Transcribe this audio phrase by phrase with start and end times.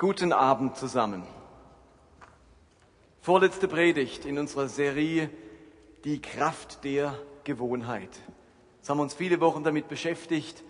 [0.00, 1.24] Guten Abend zusammen.
[3.20, 5.28] Vorletzte Predigt in unserer Serie
[6.04, 8.10] Die Kraft der Gewohnheit.
[8.76, 10.62] Jetzt haben wir uns viele Wochen damit beschäftigt,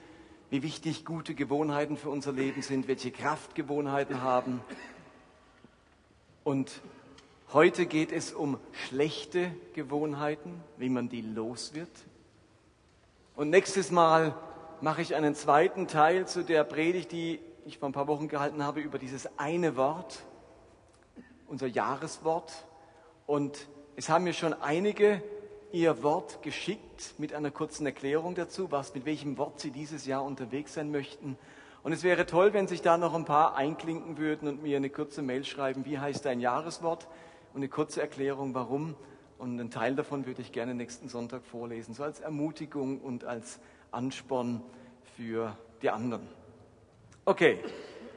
[0.48, 4.62] wie wichtig gute Gewohnheiten für unser Leben sind, welche Kraft Gewohnheiten haben.
[6.42, 6.80] Und
[7.52, 11.90] heute geht es um schlechte Gewohnheiten, wie man die los wird.
[13.36, 14.34] Und nächstes Mal
[14.80, 18.64] mache ich einen zweiten Teil zu der Predigt, die ich vor ein paar Wochen gehalten
[18.64, 20.24] habe über dieses eine Wort,
[21.46, 22.66] unser Jahreswort.
[23.26, 25.22] Und es haben mir schon einige
[25.70, 30.24] ihr Wort geschickt mit einer kurzen Erklärung dazu, was, mit welchem Wort sie dieses Jahr
[30.24, 31.36] unterwegs sein möchten.
[31.82, 34.88] Und es wäre toll, wenn sich da noch ein paar einklinken würden und mir eine
[34.88, 37.06] kurze Mail schreiben, wie heißt dein Jahreswort
[37.52, 38.94] und eine kurze Erklärung, warum.
[39.36, 43.60] Und einen Teil davon würde ich gerne nächsten Sonntag vorlesen, so als Ermutigung und als
[43.90, 44.62] Ansporn
[45.16, 46.37] für die anderen.
[47.28, 47.58] Okay,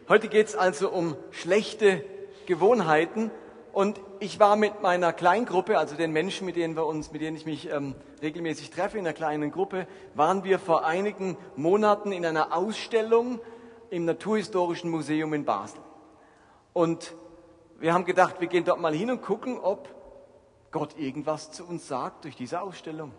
[0.07, 2.01] heute geht es also um schlechte
[2.45, 3.29] Gewohnheiten.
[3.73, 7.35] Und ich war mit meiner Kleingruppe, also den Menschen, mit denen wir uns, mit denen
[7.35, 12.25] ich mich ähm, regelmäßig treffe in einer kleinen Gruppe, waren wir vor einigen Monaten in
[12.25, 13.41] einer Ausstellung
[13.89, 15.81] im Naturhistorischen Museum in Basel.
[16.71, 17.13] Und
[17.81, 19.89] wir haben gedacht, wir gehen dort mal hin und gucken, ob
[20.71, 23.11] Gott irgendwas zu uns sagt durch diese Ausstellung.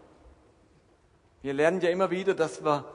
[1.43, 2.87] Wir lernen ja immer wieder, dass wir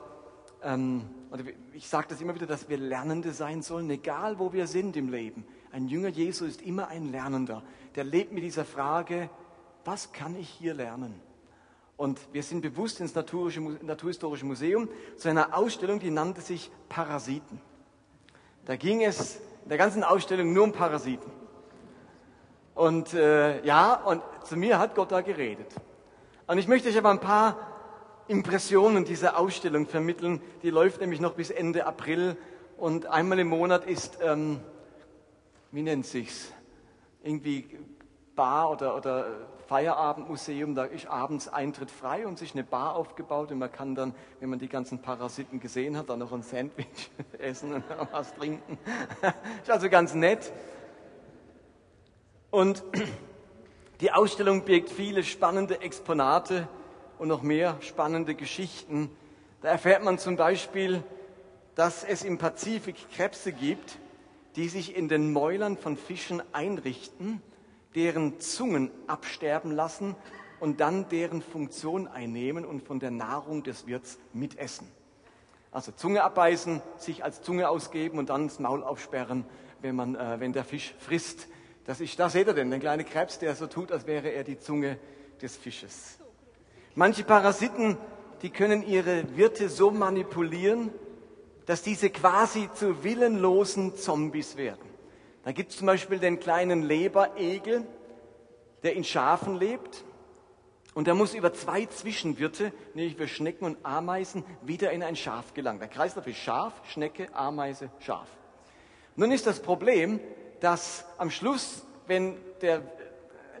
[0.64, 4.66] ähm, oder ich sage das immer wieder, dass wir Lernende sein sollen, egal wo wir
[4.66, 5.44] sind im Leben.
[5.70, 7.62] Ein Jünger Jesu ist immer ein Lernender.
[7.94, 9.28] Der lebt mit dieser Frage,
[9.84, 11.20] was kann ich hier lernen?
[11.96, 17.60] Und wir sind bewusst ins Naturhistorische Museum zu einer Ausstellung, die nannte sich Parasiten.
[18.64, 21.30] Da ging es in der ganzen Ausstellung nur um Parasiten.
[22.74, 25.74] Und äh, ja, und zu mir hat Gott da geredet.
[26.46, 27.67] Und ich möchte euch aber ein paar
[28.28, 30.40] Impressionen dieser Ausstellung vermitteln.
[30.62, 32.36] Die läuft nämlich noch bis Ende April
[32.76, 34.60] und einmal im Monat ist, ähm,
[35.72, 36.52] wie nennt sich's,
[37.22, 37.66] irgendwie
[38.36, 39.26] Bar oder, oder
[39.66, 44.14] Feierabendmuseum, da ist abends Eintritt frei und sich eine Bar aufgebaut und man kann dann,
[44.40, 48.78] wenn man die ganzen Parasiten gesehen hat, dann noch ein Sandwich essen und was trinken.
[49.62, 50.52] ist also ganz nett.
[52.50, 52.84] Und
[54.00, 56.68] die Ausstellung birgt viele spannende Exponate,
[57.18, 59.10] und noch mehr spannende Geschichten.
[59.62, 61.02] Da erfährt man zum Beispiel,
[61.74, 63.98] dass es im Pazifik Krebse gibt,
[64.56, 67.40] die sich in den Mäulern von Fischen einrichten,
[67.94, 70.16] deren Zungen absterben lassen
[70.60, 74.88] und dann deren Funktion einnehmen und von der Nahrung des Wirts mitessen.
[75.70, 79.44] Also Zunge abbeißen, sich als Zunge ausgeben und dann das Maul aufsperren,
[79.80, 81.46] wenn, man, äh, wenn der Fisch frisst.
[81.84, 84.44] Das ist, da seht ihr denn, den kleinen Krebs, der so tut, als wäre er
[84.44, 84.98] die Zunge
[85.40, 86.18] des Fisches.
[86.98, 87.96] Manche Parasiten,
[88.42, 90.90] die können ihre Wirte so manipulieren,
[91.64, 94.82] dass diese quasi zu willenlosen Zombies werden.
[95.44, 97.86] Da gibt es zum Beispiel den kleinen Leberegel,
[98.82, 100.02] der in Schafen lebt.
[100.92, 105.54] Und der muss über zwei Zwischenwirte, nämlich für Schnecken und Ameisen, wieder in ein Schaf
[105.54, 105.78] gelangen.
[105.78, 108.26] Der Kreislauf ist Schaf, Schnecke, Ameise, Schaf.
[109.14, 110.18] Nun ist das Problem,
[110.58, 112.82] dass am Schluss, wenn der,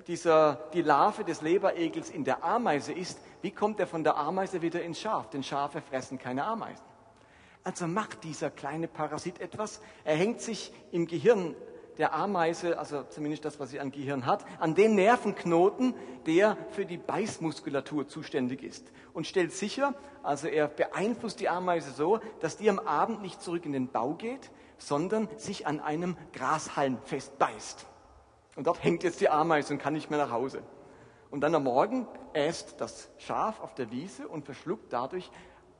[0.08, 4.62] dieser, die Larve des Leberegels in der Ameise ist, wie kommt er von der Ameise
[4.62, 5.30] wieder ins Schaf?
[5.30, 6.84] Denn Schafe fressen keine Ameisen.
[7.64, 9.80] Also macht dieser kleine Parasit etwas.
[10.04, 11.54] Er hängt sich im Gehirn
[11.98, 15.94] der Ameise, also zumindest das, was sie an Gehirn hat, an den Nervenknoten,
[16.26, 18.90] der für die Beißmuskulatur zuständig ist.
[19.12, 23.66] Und stellt sicher, also er beeinflusst die Ameise so, dass die am Abend nicht zurück
[23.66, 27.86] in den Bau geht, sondern sich an einem Grashalm festbeißt.
[28.54, 30.62] Und dort hängt jetzt die Ameise und kann nicht mehr nach Hause.
[31.30, 35.30] Und dann am Morgen äst das Schaf auf der Wiese und verschluckt dadurch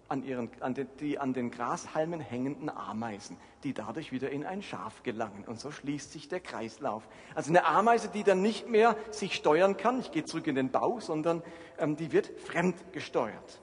[0.09, 4.63] an, ihren, an den, die an den Grashalmen hängenden Ameisen, die dadurch wieder in ein
[4.63, 5.45] Schaf gelangen.
[5.47, 7.07] Und so schließt sich der Kreislauf.
[7.35, 10.71] Also eine Ameise, die dann nicht mehr sich steuern kann, ich gehe zurück in den
[10.71, 11.43] Bau, sondern
[11.79, 13.61] ähm, die wird fremdgesteuert.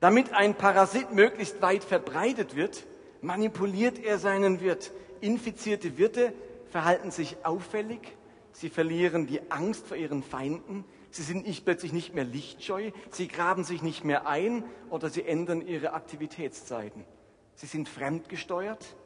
[0.00, 2.84] Damit ein Parasit möglichst weit verbreitet wird,
[3.20, 4.90] manipuliert er seinen Wirt.
[5.20, 6.32] Infizierte Wirte
[6.70, 8.00] verhalten sich auffällig,
[8.52, 10.84] Sie verlieren die Angst vor ihren Feinden.
[11.10, 12.90] Sie sind nicht, plötzlich nicht mehr lichtscheu.
[13.10, 17.04] Sie graben sich nicht mehr ein oder sie ändern ihre Aktivitätszeiten.
[17.54, 18.96] Sie sind fremdgesteuert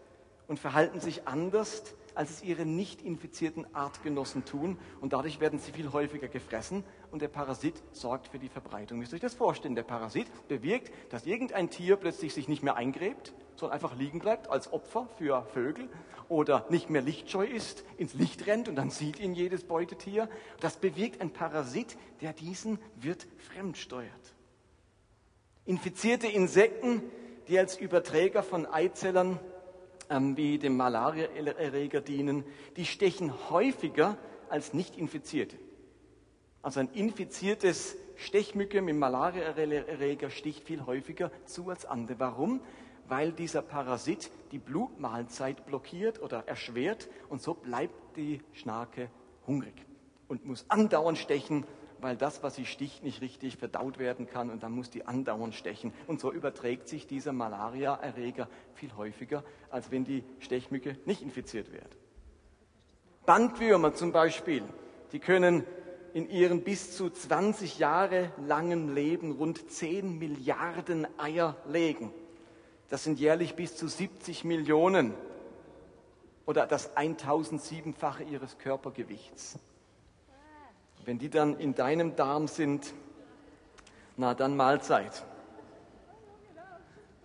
[0.48, 1.82] und verhalten sich anders,
[2.14, 4.78] als es ihre nicht infizierten Artgenossen tun.
[5.00, 8.98] Und dadurch werden sie viel häufiger gefressen und der Parasit sorgt für die Verbreitung.
[8.98, 9.74] Müsst ihr euch das vorstellen?
[9.74, 14.48] Der Parasit bewirkt, dass irgendein Tier plötzlich sich nicht mehr eingräbt, sondern einfach liegen bleibt
[14.48, 15.88] als Opfer für Vögel
[16.28, 20.28] oder nicht mehr lichtscheu ist, ins Licht rennt und dann sieht ihn jedes Beutetier.
[20.60, 24.10] Das bewirkt ein Parasit, der diesen Wirt fremdsteuert.
[25.64, 27.02] Infizierte Insekten
[27.48, 29.38] die als Überträger von Eizellern
[30.10, 32.44] ähm, wie dem Malariaerreger dienen,
[32.76, 34.16] die stechen häufiger
[34.48, 35.56] als nicht infizierte.
[36.62, 42.18] Also ein infiziertes Stechmücke mit Malariaerreger sticht viel häufiger zu als andere.
[42.18, 42.60] Warum?
[43.08, 49.10] Weil dieser Parasit die Blutmahlzeit blockiert oder erschwert und so bleibt die Schnake
[49.46, 49.74] hungrig
[50.28, 51.64] und muss andauernd stechen,
[52.00, 55.54] weil das, was sie sticht, nicht richtig verdaut werden kann und dann muss die andauernd
[55.54, 55.92] stechen.
[56.06, 61.96] Und so überträgt sich dieser Malariaerreger viel häufiger, als wenn die Stechmücke nicht infiziert wird.
[63.24, 64.62] Bandwürmer zum Beispiel,
[65.12, 65.64] die können
[66.12, 72.12] in ihrem bis zu 20 Jahre langen Leben rund 10 Milliarden Eier legen.
[72.88, 75.14] Das sind jährlich bis zu 70 Millionen
[76.46, 79.58] oder das 1007-fache ihres Körpergewichts.
[81.04, 82.94] Wenn die dann in deinem Darm sind,
[84.16, 85.24] na dann Mahlzeit.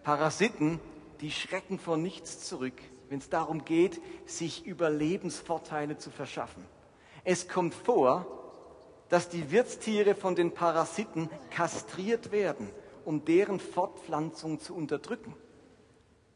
[0.03, 0.79] Parasiten,
[1.21, 6.65] die schrecken vor nichts zurück, wenn es darum geht, sich Überlebensvorteile zu verschaffen.
[7.23, 8.25] Es kommt vor,
[9.09, 12.69] dass die Wirtstiere von den Parasiten kastriert werden,
[13.05, 15.35] um deren Fortpflanzung zu unterdrücken.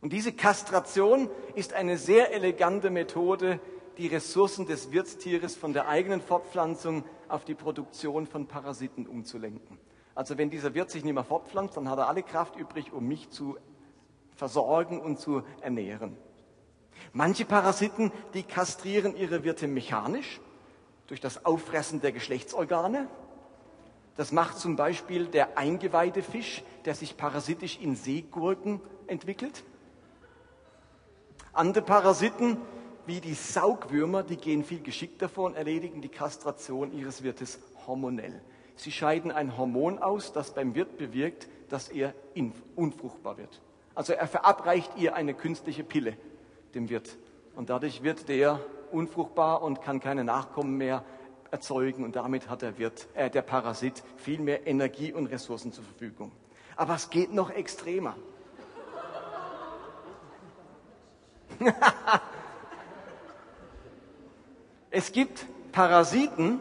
[0.01, 3.59] Und diese Kastration ist eine sehr elegante Methode,
[3.97, 9.79] die Ressourcen des Wirtstieres von der eigenen Fortpflanzung auf die Produktion von Parasiten umzulenken.
[10.13, 13.07] Also wenn dieser Wirt sich nicht mehr fortpflanzt, dann hat er alle Kraft übrig, um
[13.07, 13.57] mich zu
[14.35, 16.17] versorgen und zu ernähren.
[17.13, 20.39] Manche Parasiten, die kastrieren ihre Wirte mechanisch
[21.07, 23.07] durch das Auffressen der Geschlechtsorgane.
[24.15, 29.63] Das macht zum Beispiel der eingeweihte Fisch, der sich parasitisch in Seegurken entwickelt.
[31.55, 32.57] Andere Parasiten,
[33.05, 38.41] wie die Saugwürmer, die gehen viel geschickter vor und erledigen die Kastration ihres Wirtes hormonell.
[38.75, 42.13] Sie scheiden ein Hormon aus, das beim Wirt bewirkt, dass er
[42.75, 43.61] unfruchtbar wird.
[43.93, 46.17] Also er verabreicht ihr eine künstliche Pille,
[46.73, 47.17] dem Wirt.
[47.55, 48.59] Und dadurch wird der
[48.91, 51.05] unfruchtbar und kann keine Nachkommen mehr
[51.51, 55.85] erzeugen und damit hat der, Wirt, äh, der Parasit viel mehr Energie und Ressourcen zur
[55.85, 56.33] Verfügung.
[56.75, 58.17] Aber es geht noch extremer.
[64.91, 66.59] es gibt Parasiten,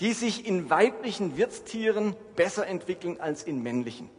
[0.00, 4.10] die sich in weiblichen Wirtstieren besser entwickeln als in männlichen.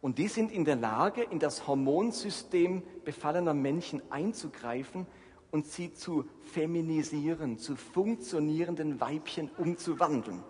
[0.00, 5.06] Und die sind in der Lage, in das Hormonsystem befallener Männchen einzugreifen
[5.50, 10.42] und sie zu feminisieren, zu funktionierenden Weibchen umzuwandeln.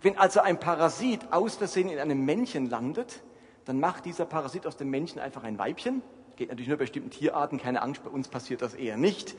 [0.00, 3.22] Wenn also ein Parasit aus Versehen in einem Männchen landet,
[3.64, 6.02] dann macht dieser Parasit aus dem Männchen einfach ein Weibchen.
[6.36, 9.34] Geht natürlich nur bei bestimmten Tierarten, keine Angst, bei uns passiert das eher nicht.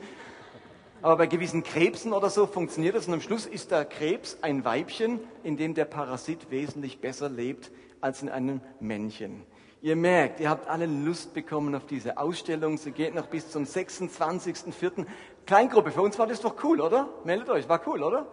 [1.02, 4.64] Aber bei gewissen Krebsen oder so funktioniert das und am Schluss ist der Krebs ein
[4.64, 9.42] Weibchen, in dem der Parasit wesentlich besser lebt als in einem Männchen.
[9.82, 12.78] Ihr merkt, ihr habt alle Lust bekommen auf diese Ausstellung.
[12.78, 15.04] Sie geht noch bis zum 26.04.
[15.44, 17.10] Kleingruppe, für uns war das doch cool, oder?
[17.24, 18.26] Meldet euch, war cool, oder?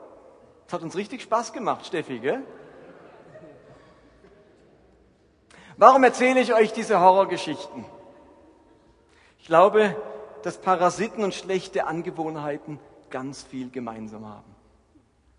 [0.63, 2.45] Das hat uns richtig Spaß gemacht, Steffi, gell?
[5.77, 7.85] Warum erzähle ich euch diese Horrorgeschichten?
[9.39, 9.95] Ich glaube,
[10.43, 12.79] dass Parasiten und schlechte Angewohnheiten
[13.09, 14.55] ganz viel gemeinsam haben.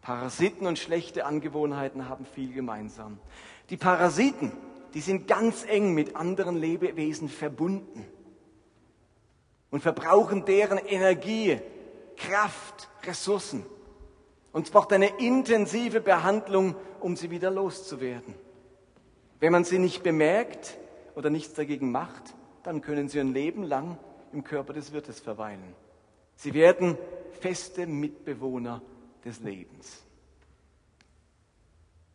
[0.01, 3.19] Parasiten und schlechte Angewohnheiten haben viel gemeinsam.
[3.71, 4.53] Die Parasiten,
[4.95, 8.05] die sind ganz eng mit anderen Lebewesen verbunden
[9.71, 11.61] und verbrauchen deren Energie,
[12.17, 13.65] Kraft, Ressourcen.
[14.53, 18.35] Und es braucht eine intensive Behandlung, um sie wieder loszuwerden.
[19.43, 20.79] Wenn man sie nicht bemerkt
[21.17, 23.99] oder nichts dagegen macht, dann können sie ein Leben lang
[24.33, 25.75] im Körper des Wirtes verweilen.
[26.37, 26.97] Sie werden
[27.41, 28.83] feste Mitbewohner
[29.25, 30.05] des Lebens.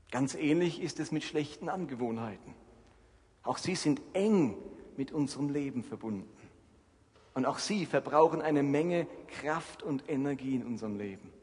[0.09, 2.53] Ganz ähnlich ist es mit schlechten Angewohnheiten.
[3.43, 4.55] Auch sie sind eng
[4.95, 6.31] mit unserem Leben verbunden.
[7.33, 9.05] Und auch sie verbrauchen eine Menge
[9.41, 11.33] Kraft und Energie in unserem Leben.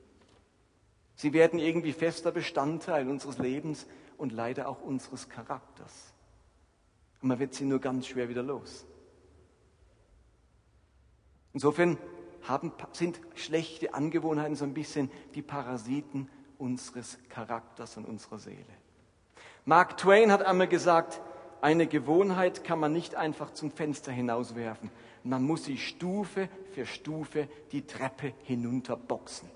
[1.14, 3.87] Sie werden irgendwie fester Bestandteil unseres Lebens
[4.18, 6.12] und leider auch unseres Charakters.
[7.23, 8.87] Und man wird sie nur ganz schwer wieder los.
[11.52, 11.99] Insofern
[12.42, 16.28] haben, sind schlechte Angewohnheiten so ein bisschen die Parasiten
[16.59, 18.64] unseres Charakters und unserer Seele.
[19.64, 21.23] Mark Twain hat einmal gesagt,
[21.62, 24.90] eine Gewohnheit kann man nicht einfach zum Fenster hinauswerfen.
[25.23, 29.49] Man muss sie Stufe für Stufe die Treppe hinunterboxen.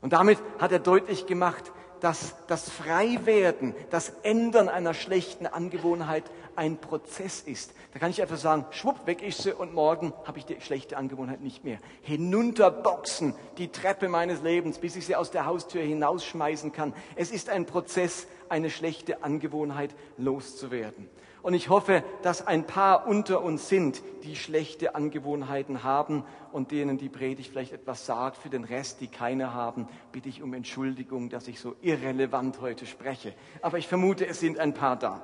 [0.00, 6.24] Und damit hat er deutlich gemacht, dass das Freiwerden, das Ändern einer schlechten Angewohnheit
[6.56, 7.74] ein Prozess ist.
[7.92, 10.96] Da kann ich einfach sagen, schwupp, weg ist sie und morgen habe ich die schlechte
[10.96, 11.78] Angewohnheit nicht mehr.
[12.02, 16.92] Hinunterboxen, die Treppe meines Lebens, bis ich sie aus der Haustür hinausschmeißen kann.
[17.14, 21.08] Es ist ein Prozess eine schlechte Angewohnheit loszuwerden.
[21.42, 26.98] Und ich hoffe, dass ein paar unter uns sind, die schlechte Angewohnheiten haben und denen
[26.98, 28.36] die Predigt vielleicht etwas sagt.
[28.36, 32.86] Für den Rest, die keine haben, bitte ich um Entschuldigung, dass ich so irrelevant heute
[32.86, 33.34] spreche.
[33.60, 35.20] Aber ich vermute, es sind ein paar da.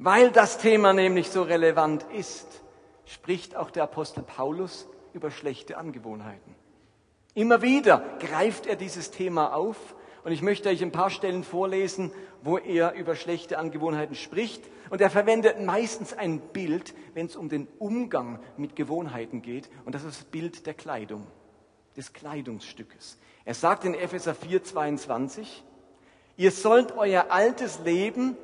[0.00, 2.62] Weil das Thema nämlich so relevant ist,
[3.04, 6.54] spricht auch der Apostel Paulus über schlechte Angewohnheiten.
[7.34, 9.94] Immer wieder greift er dieses Thema auf
[10.28, 14.62] und ich möchte euch ein paar Stellen vorlesen, wo er über schlechte Angewohnheiten spricht.
[14.90, 19.70] Und er verwendet meistens ein Bild, wenn es um den Umgang mit Gewohnheiten geht.
[19.86, 21.26] Und das ist das Bild der Kleidung,
[21.96, 23.16] des Kleidungsstückes.
[23.46, 25.64] Er sagt in Epheser 4, 22,
[26.36, 28.36] ihr sollt euer altes Leben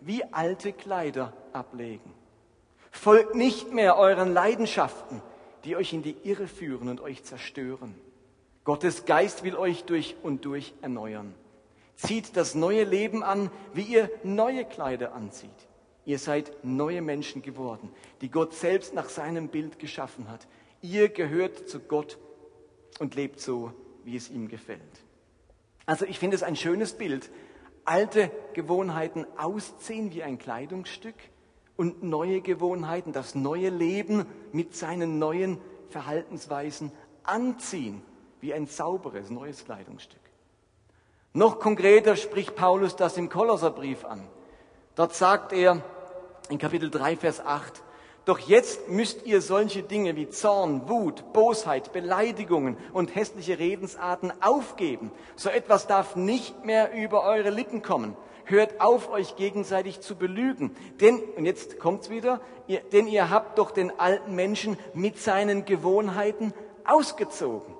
[0.00, 2.14] wie alte Kleider ablegen.
[2.92, 5.20] Folgt nicht mehr euren Leidenschaften,
[5.64, 7.96] die euch in die Irre führen und euch zerstören.
[8.64, 11.34] Gottes Geist will euch durch und durch erneuern.
[11.96, 15.50] Zieht das neue Leben an, wie ihr neue Kleider anzieht.
[16.04, 17.90] Ihr seid neue Menschen geworden,
[18.20, 20.46] die Gott selbst nach seinem Bild geschaffen hat.
[20.80, 22.18] Ihr gehört zu Gott
[22.98, 23.72] und lebt so,
[24.04, 24.80] wie es ihm gefällt.
[25.86, 27.30] Also ich finde es ein schönes Bild.
[27.84, 31.16] Alte Gewohnheiten ausziehen wie ein Kleidungsstück
[31.76, 36.92] und neue Gewohnheiten, das neue Leben mit seinen neuen Verhaltensweisen
[37.24, 38.02] anziehen
[38.42, 40.20] wie ein sauberes neues Kleidungsstück.
[41.32, 44.28] Noch konkreter spricht Paulus das im Kolosserbrief an.
[44.96, 45.80] Dort sagt er
[46.50, 47.82] in Kapitel 3, Vers 8,
[48.24, 55.12] doch jetzt müsst ihr solche Dinge wie Zorn, Wut, Bosheit, Beleidigungen und hässliche Redensarten aufgeben.
[55.36, 58.16] So etwas darf nicht mehr über eure Lippen kommen.
[58.44, 60.74] Hört auf, euch gegenseitig zu belügen.
[61.00, 65.64] Denn, und jetzt kommt's wieder, ihr, denn ihr habt doch den alten Menschen mit seinen
[65.64, 66.52] Gewohnheiten
[66.84, 67.71] ausgezogen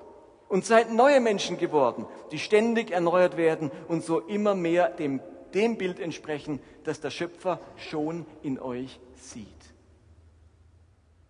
[0.53, 5.19] und seid neue Menschen geworden, die ständig erneuert werden und so immer mehr dem,
[5.55, 9.47] dem Bild entsprechen, das der Schöpfer schon in euch sieht.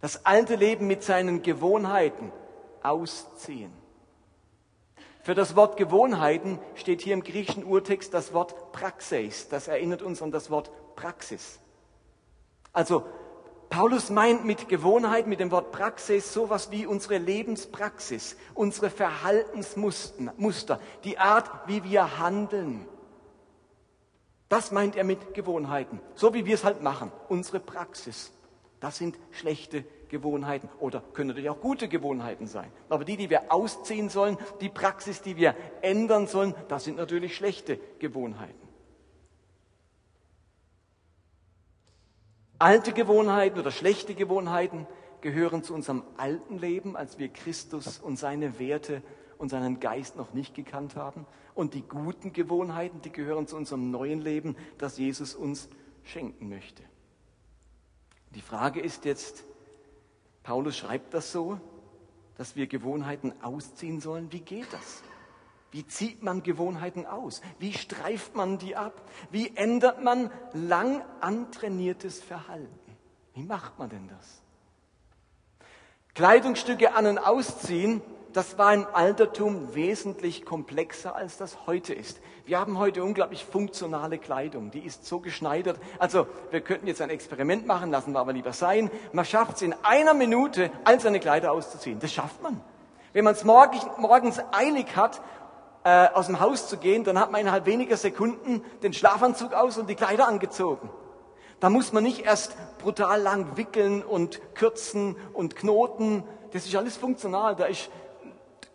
[0.02, 2.34] Das alte Leben mit seinen Gewohnheiten
[2.82, 3.72] ausziehen.
[5.22, 9.48] Für das Wort Gewohnheiten steht hier im griechischen Urtext das Wort Praxis.
[9.48, 11.62] Das erinnert uns an das Wort Praxis.
[12.74, 13.06] Also
[13.74, 21.18] Paulus meint mit Gewohnheit, mit dem Wort Praxis, sowas wie unsere Lebenspraxis, unsere Verhaltensmuster, die
[21.18, 22.86] Art, wie wir handeln.
[24.48, 28.32] Das meint er mit Gewohnheiten, so wie wir es halt machen, unsere Praxis.
[28.80, 32.72] Das sind schlechte Gewohnheiten oder können natürlich auch gute Gewohnheiten sein.
[32.90, 37.36] Aber die, die wir ausziehen sollen, die Praxis, die wir ändern sollen, das sind natürlich
[37.36, 38.63] schlechte Gewohnheiten.
[42.64, 44.88] Alte Gewohnheiten oder schlechte Gewohnheiten
[45.20, 49.04] gehören zu unserem alten Leben, als wir Christus und seine Werte
[49.38, 51.26] und seinen Geist noch nicht gekannt haben.
[51.56, 55.68] Und die guten Gewohnheiten, die gehören zu unserem neuen Leben, das Jesus uns
[56.06, 56.84] schenken möchte.
[58.34, 59.44] Die Frage ist jetzt,
[60.44, 61.60] Paulus schreibt das so,
[62.38, 64.32] dass wir Gewohnheiten ausziehen sollen.
[64.32, 65.04] Wie geht das?
[65.74, 67.42] Wie zieht man Gewohnheiten aus?
[67.58, 68.94] Wie streift man die ab?
[69.32, 72.80] Wie ändert man lang antrainiertes Verhalten?
[73.34, 74.44] Wie macht man denn das?
[76.14, 78.02] Kleidungsstücke an und ausziehen,
[78.34, 82.22] das war im Altertum wesentlich komplexer, als das heute ist.
[82.46, 85.80] Wir haben heute unglaublich funktionale Kleidung, die ist so geschneidert.
[85.98, 88.92] Also wir könnten jetzt ein Experiment machen, lassen wir aber lieber sein.
[89.12, 92.00] Man schafft es in einer Minute, all seine Kleider auszuziehen.
[92.00, 92.62] Das schafft man.
[93.12, 95.20] Wenn man es morgens eilig hat
[95.84, 99.78] äh, aus dem Haus zu gehen, dann hat man innerhalb weniger Sekunden den Schlafanzug aus
[99.78, 100.90] und die Kleider angezogen.
[101.60, 106.24] Da muss man nicht erst brutal lang wickeln und kürzen und knoten.
[106.52, 107.56] Das ist alles funktional.
[107.56, 107.90] Da ist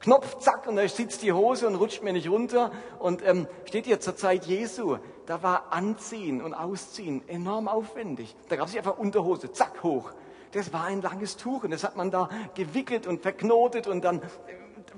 [0.00, 2.70] Knopf, zack, und da sitzt die Hose und rutscht mir nicht runter.
[2.98, 8.34] Und ähm, steht hier zur Zeit Jesu, da war Anziehen und Ausziehen enorm aufwendig.
[8.48, 10.12] Da gab es einfach Unterhose, zack, hoch.
[10.52, 14.22] Das war ein langes Tuch und das hat man da gewickelt und verknotet und dann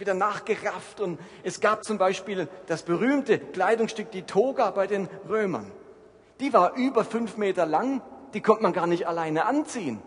[0.00, 1.00] wieder nachgerafft.
[1.00, 5.70] Und es gab zum Beispiel das berühmte Kleidungsstück, die Toga bei den Römern.
[6.40, 8.02] Die war über fünf Meter lang,
[8.34, 10.02] die konnte man gar nicht alleine anziehen.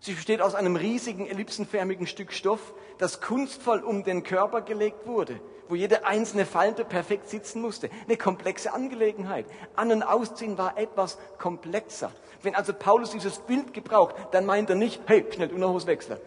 [0.00, 5.40] Sie besteht aus einem riesigen ellipsenförmigen Stück Stoff, das kunstvoll um den Körper gelegt wurde,
[5.68, 7.90] wo jede einzelne Falte perfekt sitzen musste.
[8.04, 9.46] Eine komplexe Angelegenheit.
[9.74, 12.12] An- und Ausziehen war etwas komplexer.
[12.42, 16.20] Wenn also Paulus dieses Bild gebraucht, dann meint er nicht, hey, schnell Unterhose wechseln.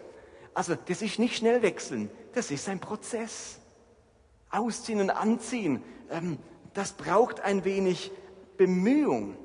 [0.52, 2.10] Also, das ist nicht schnell wechseln.
[2.32, 3.58] Das ist ein Prozess.
[4.50, 6.38] Ausziehen und anziehen, ähm,
[6.74, 8.10] das braucht ein wenig
[8.56, 9.36] Bemühung.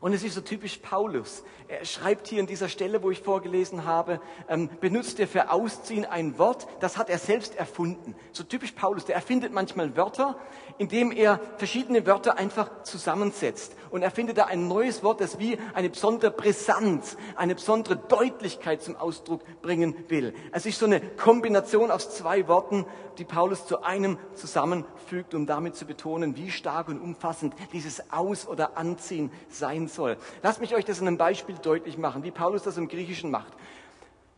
[0.00, 1.44] Und es ist so typisch Paulus.
[1.68, 6.04] Er schreibt hier in dieser Stelle, wo ich vorgelesen habe, ähm, benutzt er für Ausziehen
[6.04, 8.14] ein Wort, das hat er selbst erfunden.
[8.32, 10.36] So typisch Paulus, der erfindet manchmal Wörter,
[10.78, 13.76] indem er verschiedene Wörter einfach zusammensetzt.
[13.90, 18.82] Und er findet da ein neues Wort, das wie eine besondere Brisanz, eine besondere Deutlichkeit
[18.82, 20.32] zum Ausdruck bringen will.
[20.52, 22.86] Es ist so eine Kombination aus zwei Worten,
[23.18, 28.48] die Paulus zu einem zusammenfügt, um damit zu betonen, wie stark und umfassend dieses Aus-
[28.48, 30.16] oder Anziehen sein soll.
[30.42, 33.52] Lasst mich euch das in einem Beispiel deutlich machen, wie Paulus das im Griechischen macht.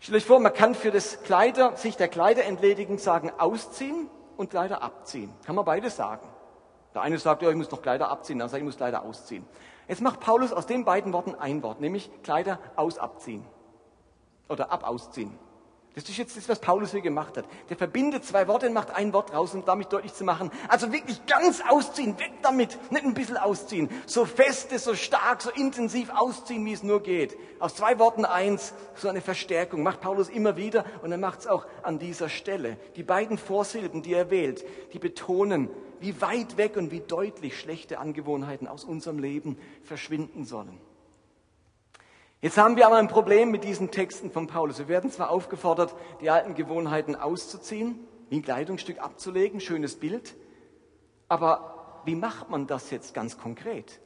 [0.01, 4.51] Stellt euch vor, man kann für das Kleider, sich der Kleider entledigen, sagen ausziehen und
[4.51, 5.33] Kleider abziehen.
[5.45, 6.27] Kann man beides sagen.
[6.95, 9.03] Der eine sagt, ja, ich muss noch Kleider abziehen, der andere sagt, ich muss Kleider
[9.03, 9.47] ausziehen.
[9.89, 13.45] Jetzt macht Paulus aus den beiden Worten ein Wort, nämlich Kleider aus abziehen.
[14.49, 15.39] Oder ab ausziehen.
[15.95, 17.45] Das ist jetzt das, was Paulus hier gemacht hat.
[17.69, 20.51] Der verbindet zwei Worte und macht ein Wort raus, um damit deutlich zu machen.
[20.69, 23.91] Also wirklich ganz ausziehen, weg damit, nicht ein bisschen ausziehen.
[24.07, 27.37] So feste, so stark, so intensiv ausziehen, wie es nur geht.
[27.59, 29.83] Aus zwei Worten eins, so eine Verstärkung.
[29.83, 32.79] Macht Paulus immer wieder und er macht es auch an dieser Stelle.
[32.97, 35.69] Die beiden Vorsilben, die er wählt, die betonen,
[36.01, 40.81] wie weit weg und wie deutlich schlechte Angewohnheiten aus unserem Leben verschwinden sollen.
[42.43, 44.81] Jetzt haben wir aber ein Problem mit diesen Texten von Paulus.
[44.81, 50.35] Wir werden zwar aufgefordert, die alten Gewohnheiten auszuziehen, wie ein Kleidungsstück abzulegen, schönes Bild,
[51.29, 54.01] aber wie macht man das jetzt ganz konkret?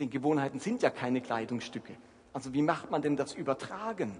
[0.00, 1.92] Denn Gewohnheiten sind ja keine Kleidungsstücke.
[2.32, 4.18] Also wie macht man denn das Übertragen?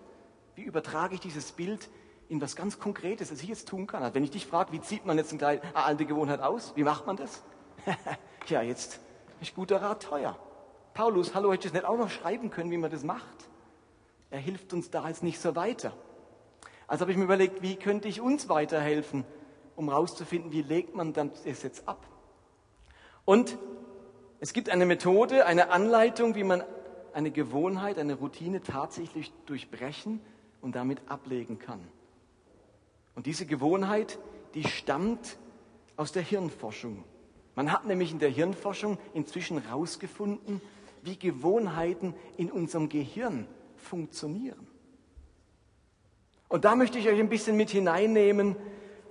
[0.54, 1.88] Wie übertrage ich dieses Bild
[2.28, 4.02] in was ganz Konkretes, das ich jetzt tun kann?
[4.02, 6.74] Also wenn ich dich frage, wie zieht man jetzt eine alte Gewohnheit aus?
[6.76, 7.42] Wie macht man das?
[8.48, 9.00] ja, jetzt
[9.40, 10.36] ist guter Rat teuer.
[10.92, 13.48] Paulus, hallo, hätte ich es nicht auch noch schreiben können, wie man das macht?
[14.32, 15.92] Er hilft uns da jetzt nicht so weiter.
[16.86, 19.24] Also habe ich mir überlegt, wie könnte ich uns weiterhelfen,
[19.76, 22.06] um herauszufinden, wie legt man das jetzt ab.
[23.26, 23.58] Und
[24.40, 26.64] es gibt eine Methode, eine Anleitung, wie man
[27.12, 30.20] eine Gewohnheit, eine Routine tatsächlich durchbrechen
[30.62, 31.86] und damit ablegen kann.
[33.14, 34.18] Und diese Gewohnheit,
[34.54, 35.36] die stammt
[35.96, 37.04] aus der Hirnforschung.
[37.54, 40.62] Man hat nämlich in der Hirnforschung inzwischen herausgefunden,
[41.02, 43.46] wie Gewohnheiten in unserem Gehirn
[43.82, 44.66] funktionieren.
[46.48, 48.56] Und da möchte ich euch ein bisschen mit hineinnehmen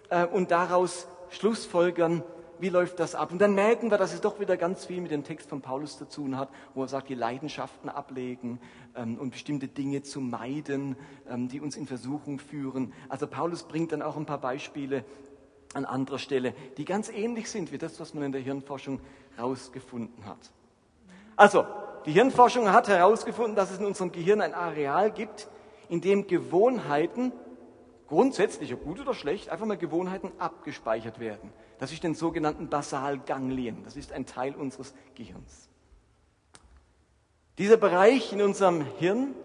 [0.10, 2.24] äh, und daraus Schlussfolgern,
[2.60, 3.32] wie läuft das ab?
[3.32, 5.98] Und dann merken wir, dass es doch wieder ganz viel mit dem Text von Paulus
[5.98, 8.60] zu tun hat, wo er sagt, die Leidenschaften ablegen
[8.96, 10.96] ähm, und bestimmte Dinge zu meiden,
[11.28, 12.94] ähm, die uns in Versuchung führen.
[13.10, 15.04] Also Paulus bringt dann auch ein paar Beispiele
[15.74, 19.00] an anderer Stelle, die ganz ähnlich sind wie das, was man in der Hirnforschung
[19.36, 20.52] herausgefunden hat.
[21.36, 21.66] Also,
[22.06, 25.48] die Hirnforschung hat herausgefunden, dass es in unserem Gehirn ein Areal gibt,
[25.90, 27.32] in dem Gewohnheiten,
[28.08, 31.52] grundsätzlich, ob gut oder schlecht, einfach mal Gewohnheiten abgespeichert werden.
[31.80, 33.84] Das ist den sogenannten Basalganglien.
[33.84, 35.70] Das ist ein Teil unseres Gehirns.
[37.58, 39.36] Dieser Bereich in unserem Hirn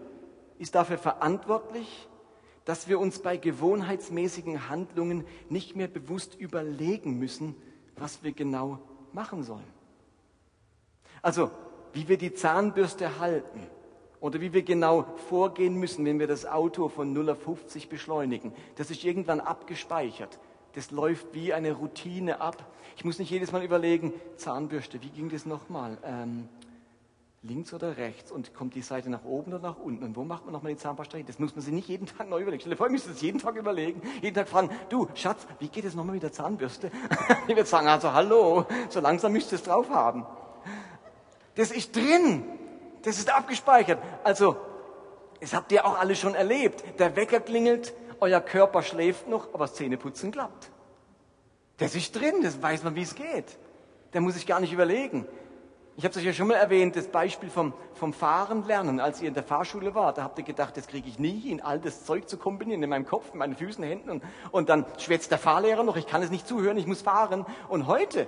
[0.57, 2.07] ist dafür verantwortlich,
[2.65, 7.55] dass wir uns bei gewohnheitsmäßigen Handlungen nicht mehr bewusst überlegen müssen,
[7.95, 8.79] was wir genau
[9.13, 9.67] machen sollen.
[11.21, 11.51] Also
[11.97, 13.59] wie wir die Zahnbürste halten
[14.19, 18.53] oder wie wir genau vorgehen müssen, wenn wir das Auto von 0 auf 50 beschleunigen.
[18.75, 20.37] Das ist irgendwann abgespeichert.
[20.73, 22.71] Das läuft wie eine Routine ab.
[22.97, 25.97] Ich muss nicht jedes Mal überlegen, Zahnbürste, wie ging das nochmal?
[26.03, 26.47] Ähm,
[27.41, 30.45] links oder rechts und kommt die Seite nach oben oder nach unten und wo macht
[30.45, 31.25] man nochmal die hin?
[31.25, 32.61] Das muss man sich nicht jeden Tag neu überlegen.
[32.61, 35.67] Stell dir vor, ich müsste das jeden Tag überlegen, jeden Tag fragen, du Schatz, wie
[35.67, 36.91] geht es nochmal mit der Zahnbürste?
[37.47, 40.27] ich würde sagen, also hallo, so langsam müsst ihr es drauf haben.
[41.57, 42.43] Das ist drin.
[43.01, 43.99] Das ist abgespeichert.
[44.23, 44.57] Also,
[45.41, 46.83] das habt ihr auch alle schon erlebt.
[46.99, 50.71] Der Wecker klingelt, euer Körper schläft noch, aber das Zähneputzen klappt.
[51.77, 53.57] Das ist drin, das weiß man, wie es geht.
[54.11, 55.27] Da muss ich gar nicht überlegen.
[55.95, 58.99] Ich habe es euch ja schon mal erwähnt, das Beispiel vom, vom Fahren lernen.
[58.99, 61.59] Als ihr in der Fahrschule wart, da habt ihr gedacht, das kriege ich nie hin,
[61.59, 64.11] all das Zeug zu kombinieren in meinem Kopf, in meinen Füßen, Händen.
[64.11, 67.47] Und, und dann schwätzt der Fahrlehrer noch, ich kann es nicht zuhören, ich muss fahren.
[67.67, 68.27] Und heute,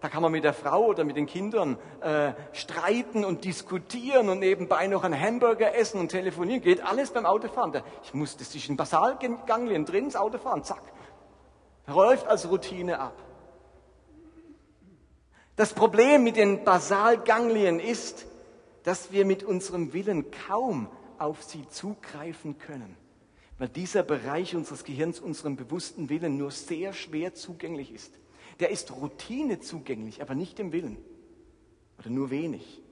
[0.00, 4.38] da kann man mit der Frau oder mit den Kindern äh, streiten und diskutieren und
[4.38, 6.62] nebenbei noch einen Hamburger essen und telefonieren.
[6.62, 7.82] Geht alles beim Autofahren.
[8.04, 10.82] Ich muss, das ist ein Basalganglien drin, das Autofahren, zack.
[11.86, 13.14] Läuft als Routine ab.
[15.56, 18.26] Das Problem mit den Basalganglien ist,
[18.84, 22.96] dass wir mit unserem Willen kaum auf sie zugreifen können,
[23.58, 28.12] weil dieser Bereich unseres Gehirns unserem bewussten Willen nur sehr schwer zugänglich ist
[28.60, 30.98] der ist Routine zugänglich, aber nicht dem Willen.
[31.98, 32.82] Oder nur wenig.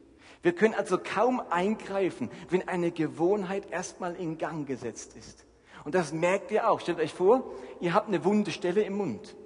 [0.42, 5.44] Wir können also kaum eingreifen, wenn eine Gewohnheit erstmal in Gang gesetzt ist.
[5.85, 6.81] Und das merkt ihr auch.
[6.81, 9.37] Stellt euch vor, ihr habt eine wunde Stelle im Mund.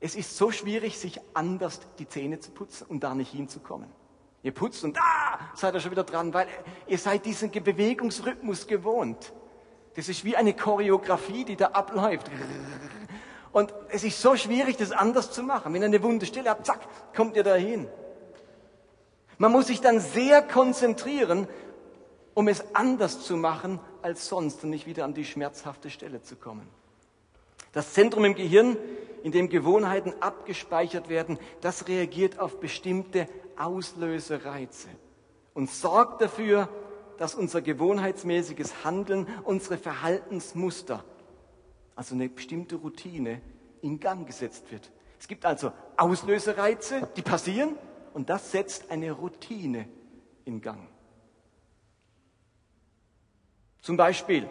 [0.00, 3.88] Es ist so schwierig, sich anders die Zähne zu putzen und da nicht hinzukommen.
[4.42, 6.46] Ihr putzt und ah, seid ihr schon wieder dran, weil
[6.86, 9.32] ihr seid diesen Bewegungsrhythmus gewohnt.
[9.94, 12.30] Das ist wie eine Choreografie, die da abläuft.
[13.54, 15.72] Und es ist so schwierig, das anders zu machen.
[15.72, 16.80] Wenn ihr eine wunde Stelle habt, zack,
[17.14, 17.86] kommt ihr dahin.
[19.38, 21.46] Man muss sich dann sehr konzentrieren,
[22.34, 26.34] um es anders zu machen als sonst und nicht wieder an die schmerzhafte Stelle zu
[26.34, 26.68] kommen.
[27.70, 28.76] Das Zentrum im Gehirn,
[29.22, 34.88] in dem Gewohnheiten abgespeichert werden, das reagiert auf bestimmte Auslösereize
[35.54, 36.68] und sorgt dafür,
[37.18, 41.04] dass unser gewohnheitsmäßiges Handeln, unsere Verhaltensmuster,
[41.94, 43.40] also eine bestimmte Routine,
[43.82, 44.90] in Gang gesetzt wird.
[45.18, 47.76] Es gibt also Auslösereize, die passieren
[48.14, 49.88] und das setzt eine Routine
[50.44, 50.88] in Gang.
[53.80, 54.48] Zum Beispiel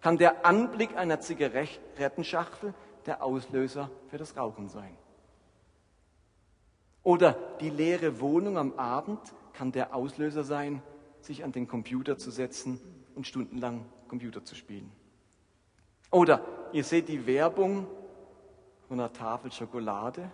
[0.00, 2.74] kann der Anblick einer Zigarettenschachtel
[3.06, 4.96] der Auslöser für das Rauchen sein.
[7.02, 9.20] Oder die leere Wohnung am Abend
[9.52, 10.82] kann der Auslöser sein,
[11.20, 12.80] sich an den Computer zu setzen
[13.14, 14.90] und stundenlang Computer zu spielen.
[16.10, 17.86] Oder ihr seht die Werbung
[18.88, 20.30] von einer Tafel Schokolade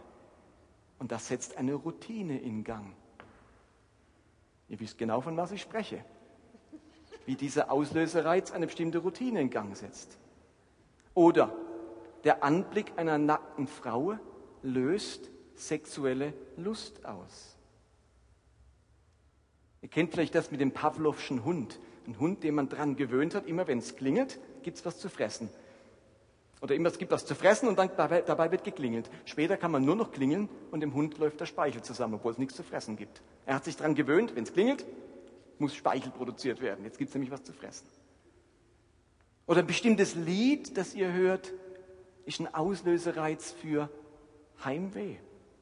[0.99, 2.95] und das setzt eine Routine in Gang.
[4.69, 6.05] Ihr wisst genau, von was ich spreche.
[7.27, 10.19] Wie dieser Auslösereiz eine bestimmte Routine in Gang setzt.
[11.15, 11.55] Oder
[12.25, 14.19] der Anblick einer nackten Frau
[14.63, 17.57] löst sexuelle Lust aus.
[19.83, 21.79] Ihr kennt vielleicht das mit dem Pavlovschen Hund.
[22.07, 25.09] Ein Hund, den man dran gewöhnt hat, immer wenn es klingelt, gibt es was zu
[25.09, 25.49] fressen.
[26.61, 29.11] Oder immer es gibt was zu fressen und dann dabei, dabei, wird geklingelt.
[29.25, 32.39] Später kann man nur noch klingeln und dem Hund läuft der Speichel zusammen, obwohl es
[32.39, 33.23] nichts zu fressen gibt.
[33.45, 34.85] Er hat sich daran gewöhnt, wenn es klingelt,
[35.59, 36.85] muss Speichel produziert werden.
[36.85, 37.87] Jetzt gibt es nämlich was zu fressen.
[39.47, 41.53] Oder ein bestimmtes Lied, das ihr hört,
[42.25, 43.89] ist ein Auslösereiz für
[44.65, 45.17] Heimweh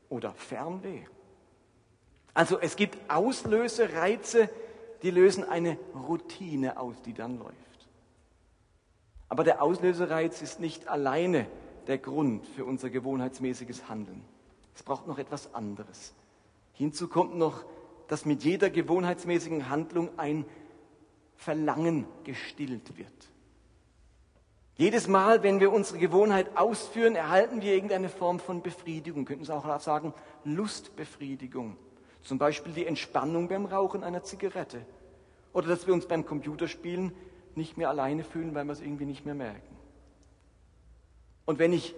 [0.08, 1.02] oder Fernweh.
[2.32, 4.48] Also es gibt Auslösereize,
[5.02, 7.54] die lösen eine Routine aus, die dann läuft.
[9.34, 11.48] Aber der Auslösereiz ist nicht alleine
[11.88, 14.22] der Grund für unser gewohnheitsmäßiges Handeln.
[14.76, 16.14] Es braucht noch etwas anderes.
[16.72, 17.64] Hinzu kommt noch,
[18.06, 20.44] dass mit jeder gewohnheitsmäßigen Handlung ein
[21.34, 23.10] Verlangen gestillt wird.
[24.76, 29.24] Jedes Mal, wenn wir unsere Gewohnheit ausführen, erhalten wir irgendeine Form von Befriedigung.
[29.24, 31.76] Könnten Sie auch sagen, Lustbefriedigung.
[32.22, 34.86] Zum Beispiel die Entspannung beim Rauchen einer Zigarette.
[35.52, 37.10] Oder dass wir uns beim Computerspielen
[37.56, 39.76] nicht mehr alleine fühlen, weil wir es irgendwie nicht mehr merken.
[41.46, 41.94] Und wenn ich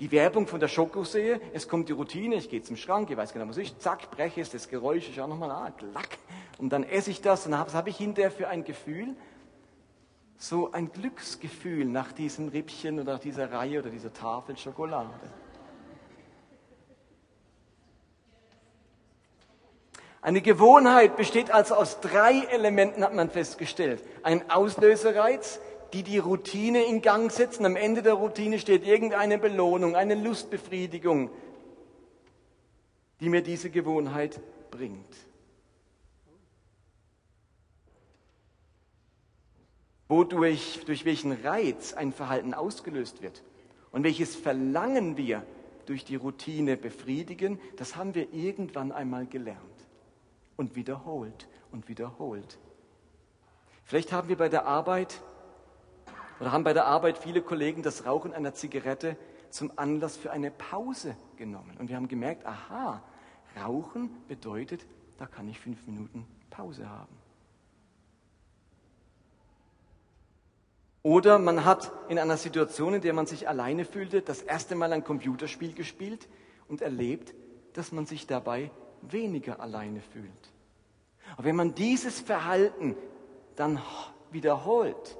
[0.00, 3.16] die Werbung von der Schoko sehe, es kommt die Routine, ich gehe zum Schrank, ich
[3.16, 6.18] weiß genau, was ich, zack, breche es, das Geräusch, ich auch nochmal, ah, klack,
[6.58, 9.14] und dann esse ich das und was habe ich hinterher für ein Gefühl?
[10.38, 15.08] So ein Glücksgefühl nach diesem Rippchen oder nach dieser Reihe oder dieser Tafel Schokolade.
[20.26, 24.02] Eine Gewohnheit besteht also aus drei Elementen, hat man festgestellt.
[24.24, 25.60] Ein Auslösereiz,
[25.92, 27.64] die die Routine in Gang setzen.
[27.64, 31.30] Am Ende der Routine steht irgendeine Belohnung, eine Lustbefriedigung,
[33.20, 34.40] die mir diese Gewohnheit
[34.72, 35.14] bringt.
[40.08, 43.44] Wodurch, durch welchen Reiz ein Verhalten ausgelöst wird
[43.92, 45.46] und welches Verlangen wir
[45.84, 49.75] durch die Routine befriedigen, das haben wir irgendwann einmal gelernt
[50.56, 52.58] und wiederholt und wiederholt.
[53.84, 55.20] Vielleicht haben wir bei der Arbeit
[56.40, 59.16] oder haben bei der Arbeit viele Kollegen das Rauchen einer Zigarette
[59.50, 61.76] zum Anlass für eine Pause genommen.
[61.78, 63.02] Und wir haben gemerkt, aha,
[63.62, 64.84] Rauchen bedeutet,
[65.18, 67.16] da kann ich fünf Minuten Pause haben.
[71.02, 74.92] Oder man hat in einer Situation, in der man sich alleine fühlte, das erste Mal
[74.92, 76.28] ein Computerspiel gespielt
[76.68, 77.32] und erlebt,
[77.74, 80.52] dass man sich dabei weniger alleine fühlt.
[81.32, 82.96] Aber wenn man dieses Verhalten
[83.56, 83.80] dann
[84.30, 85.18] wiederholt,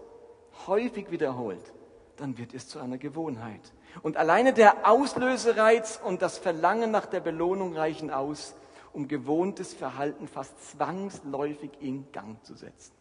[0.66, 1.72] häufig wiederholt,
[2.16, 3.60] dann wird es zu einer Gewohnheit.
[4.02, 8.54] Und alleine der Auslösereiz und das Verlangen nach der Belohnung reichen aus,
[8.92, 12.92] um gewohntes Verhalten fast zwangsläufig in Gang zu setzen.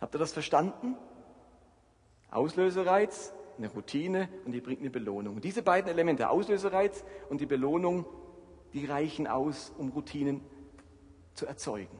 [0.00, 0.96] Habt ihr das verstanden?
[2.30, 5.36] Auslösereiz, eine Routine und die bringt eine Belohnung.
[5.36, 8.06] Und diese beiden Elemente, Auslösereiz und die Belohnung,
[8.72, 10.40] die reichen aus, um Routinen
[11.34, 11.98] zu erzeugen.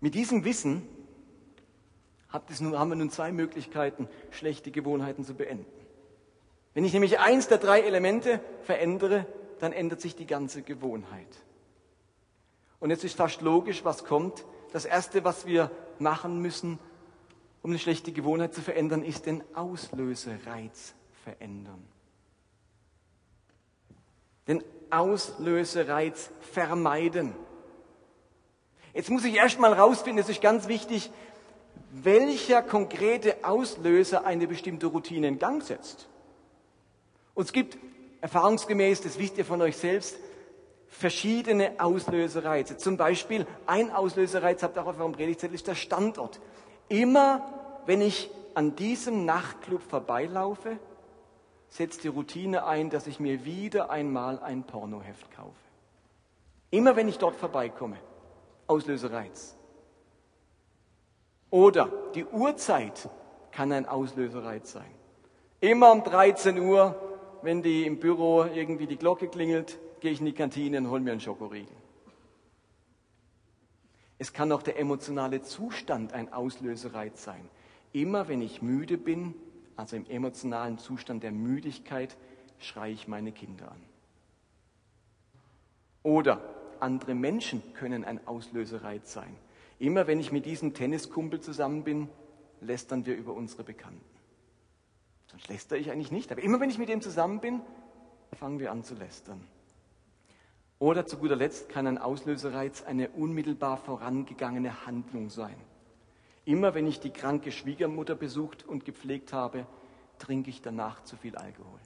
[0.00, 0.86] Mit diesem Wissen
[2.28, 5.66] haben wir nun zwei Möglichkeiten, schlechte Gewohnheiten zu beenden.
[6.74, 9.26] Wenn ich nämlich eins der drei Elemente verändere,
[9.58, 11.28] dann ändert sich die ganze Gewohnheit.
[12.80, 14.44] Und jetzt ist fast logisch, was kommt.
[14.72, 16.78] Das Erste, was wir machen müssen,
[17.62, 21.86] um eine schlechte Gewohnheit zu verändern, ist den Auslösereiz verändern.
[24.46, 27.34] Den Auslösereiz vermeiden.
[28.94, 31.10] Jetzt muss ich erstmal rausfinden, das ist ganz wichtig,
[31.90, 36.08] welcher konkrete Auslöser eine bestimmte Routine in Gang setzt.
[37.34, 37.78] Und es gibt
[38.20, 40.16] erfahrungsgemäß, das wisst ihr von euch selbst,
[40.88, 42.76] verschiedene Auslösereize.
[42.76, 46.40] Zum Beispiel ein Auslösereiz, habt ihr auch auf eurem Predigtzettel, ist der Standort.
[46.88, 50.78] Immer wenn ich an diesem Nachtclub vorbeilaufe,
[51.72, 55.56] setzt die Routine ein, dass ich mir wieder einmal ein Pornoheft kaufe.
[56.70, 57.96] Immer wenn ich dort vorbeikomme.
[58.66, 59.56] Auslösereiz.
[61.48, 63.08] Oder die Uhrzeit
[63.52, 64.90] kann ein Auslösereiz sein.
[65.60, 66.94] Immer um 13 Uhr,
[67.40, 71.00] wenn die im Büro irgendwie die Glocke klingelt, gehe ich in die Kantine und hole
[71.00, 71.76] mir einen Schokoriegel.
[74.18, 77.48] Es kann auch der emotionale Zustand ein Auslösereiz sein.
[77.92, 79.34] Immer wenn ich müde bin,
[79.76, 82.16] also im emotionalen Zustand der Müdigkeit,
[82.58, 83.80] schreie ich meine Kinder an.
[86.02, 86.40] Oder
[86.80, 89.36] andere Menschen können ein Auslösereiz sein.
[89.78, 92.08] Immer wenn ich mit diesem Tenniskumpel zusammen bin,
[92.60, 94.04] lästern wir über unsere Bekannten.
[95.28, 97.60] Sonst lästere ich eigentlich nicht, aber immer wenn ich mit ihm zusammen bin,
[98.38, 99.40] fangen wir an zu lästern.
[100.78, 105.54] Oder zu guter Letzt kann ein Auslösereiz eine unmittelbar vorangegangene Handlung sein.
[106.44, 109.66] Immer wenn ich die kranke Schwiegermutter besucht und gepflegt habe,
[110.18, 111.80] trinke ich danach zu viel Alkohol.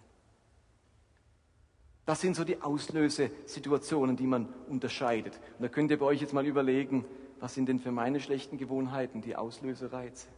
[2.06, 5.38] Das sind so die Auslösesituationen, die man unterscheidet.
[5.58, 7.04] Und da könnt ihr bei euch jetzt mal überlegen,
[7.40, 10.28] was sind denn für meine schlechten Gewohnheiten die Auslösereize?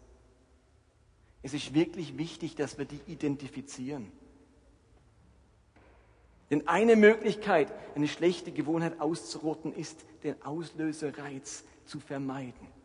[1.43, 4.11] Es ist wirklich wichtig, dass wir die identifizieren.
[6.51, 12.78] Denn eine Möglichkeit, eine schlechte Gewohnheit auszurotten, ist, den Auslösereiz zu vermeiden.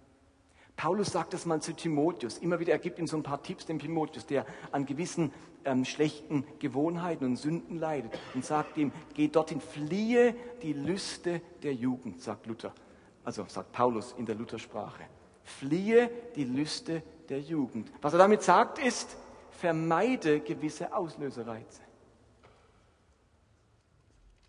[0.75, 2.37] Paulus sagt das mal zu Timotheus.
[2.39, 5.31] Immer wieder, er gibt ihm so ein paar Tipps dem Timotheus, der an gewissen
[5.65, 11.73] ähm, schlechten Gewohnheiten und Sünden leidet und sagt ihm, geh dorthin, fliehe die Lüste der
[11.73, 12.73] Jugend, sagt Luther.
[13.23, 15.03] Also sagt Paulus in der Luthersprache.
[15.43, 17.91] Fliehe die Lüste der Jugend.
[18.01, 19.15] Was er damit sagt ist,
[19.51, 21.81] vermeide gewisse Auslösereize.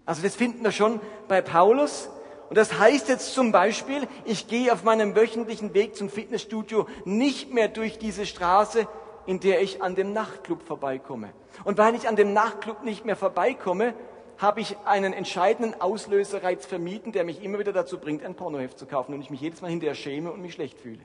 [0.06, 2.08] Also das finden wir schon bei Paulus.
[2.48, 7.52] Und das heißt jetzt zum Beispiel, ich gehe auf meinem wöchentlichen Weg zum Fitnessstudio nicht
[7.52, 8.86] mehr durch diese Straße,
[9.26, 11.32] in der ich an dem Nachtclub vorbeikomme.
[11.64, 13.94] Und weil ich an dem Nachtclub nicht mehr vorbeikomme,
[14.38, 18.86] habe ich einen entscheidenden Auslösereiz vermieden, der mich immer wieder dazu bringt, ein Pornoheft zu
[18.86, 21.00] kaufen und ich mich jedes Mal hinterher schäme und mich schlecht fühle.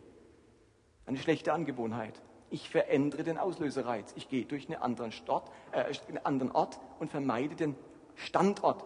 [1.06, 2.14] Eine schlechte Angewohnheit.
[2.50, 4.14] Ich verändere den Auslösereiz.
[4.16, 7.76] Ich gehe durch einen anderen, Stort, äh, einen anderen Ort und vermeide den
[8.16, 8.84] Standort,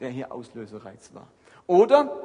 [0.00, 1.28] der hier Auslösereiz war.
[1.66, 2.24] Oder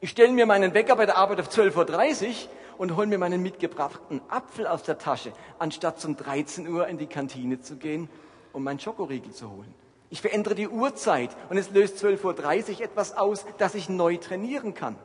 [0.00, 2.34] ich stelle mir meinen Wecker bei der Arbeit auf 12.30 Uhr
[2.78, 7.06] und hole mir meinen mitgebrachten Apfel aus der Tasche, anstatt zum 13 Uhr in die
[7.06, 8.08] Kantine zu gehen,
[8.52, 9.74] um meinen Schokoriegel zu holen.
[10.10, 14.74] Ich verändere die Uhrzeit und es löst 12.30 Uhr etwas aus, das ich neu trainieren
[14.74, 14.96] kann.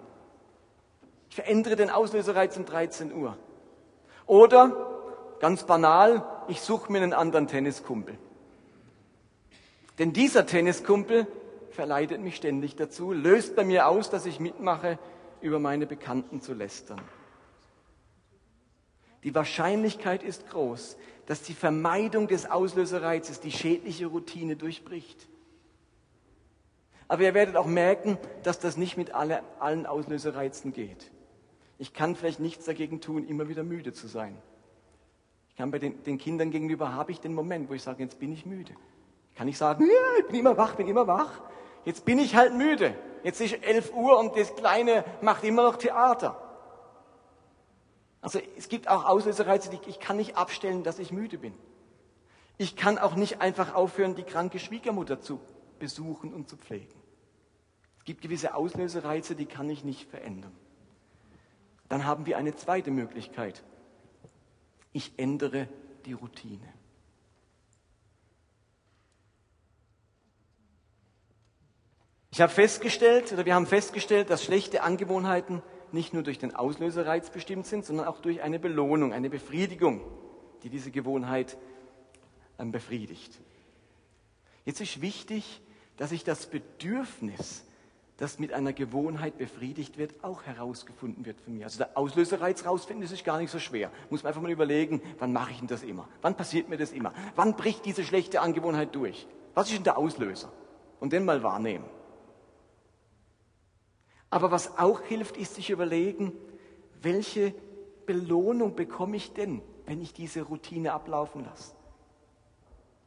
[1.30, 3.38] Ich verändere den Auslösereiz um 13 Uhr.
[4.26, 4.76] Oder,
[5.40, 8.18] ganz banal, ich suche mir einen anderen Tenniskumpel.
[10.00, 11.28] Denn dieser Tenniskumpel
[11.78, 14.98] verleitet mich ständig dazu, löst bei mir aus, dass ich mitmache,
[15.42, 17.00] über meine Bekannten zu lästern.
[19.24, 25.30] Die Wahrscheinlichkeit ist groß, dass die Vermeidung des Auslösereizes die schädliche Routine durchbricht.
[27.08, 31.12] Aber ihr werdet auch merken, dass das nicht mit alle, allen Auslösereizen geht.
[31.78, 34.36] Ich kann vielleicht nichts dagegen tun, immer wieder müde zu sein.
[35.50, 38.18] Ich kann bei den, den Kindern gegenüber, habe ich den Moment, wo ich sage, jetzt
[38.20, 38.74] bin ich müde.
[39.36, 41.44] Kann ich sagen, ja, ich bin immer wach, bin immer wach.
[41.88, 42.94] Jetzt bin ich halt müde.
[43.24, 46.36] Jetzt ist 11 Uhr und das Kleine macht immer noch Theater.
[48.20, 51.54] Also es gibt auch Auslösereize, die ich kann nicht abstellen, dass ich müde bin.
[52.58, 55.40] Ich kann auch nicht einfach aufhören, die kranke Schwiegermutter zu
[55.80, 56.94] besuchen und zu pflegen.
[58.00, 60.52] Es gibt gewisse Auslösereize, die kann ich nicht verändern.
[61.88, 63.64] Dann haben wir eine zweite Möglichkeit.
[64.92, 65.70] Ich ändere
[66.06, 66.68] die Routine.
[72.38, 77.32] Ich habe festgestellt, oder wir haben festgestellt, dass schlechte Angewohnheiten nicht nur durch den Auslösereiz
[77.32, 80.02] bestimmt sind, sondern auch durch eine Belohnung, eine Befriedigung,
[80.62, 81.58] die diese Gewohnheit
[82.60, 83.40] ähm, befriedigt.
[84.66, 85.64] Jetzt ist wichtig,
[85.98, 87.66] dass ich das Bedürfnis,
[88.18, 91.64] das mit einer Gewohnheit befriedigt wird, auch herausgefunden wird von mir.
[91.64, 93.90] Also der Auslösereiz rausfinden, das ist gar nicht so schwer.
[94.12, 96.08] Muss man einfach mal überlegen, wann mache ich denn das immer?
[96.22, 97.14] Wann passiert mir das immer?
[97.36, 99.26] Wann bricht diese schlechte Angewohnheit durch?
[99.56, 100.52] Was ist denn der Auslöser?
[101.00, 101.97] Und den mal wahrnehmen.
[104.30, 106.34] Aber was auch hilft, ist sich überlegen,
[107.02, 107.54] welche
[108.06, 111.74] Belohnung bekomme ich denn, wenn ich diese Routine ablaufen lasse?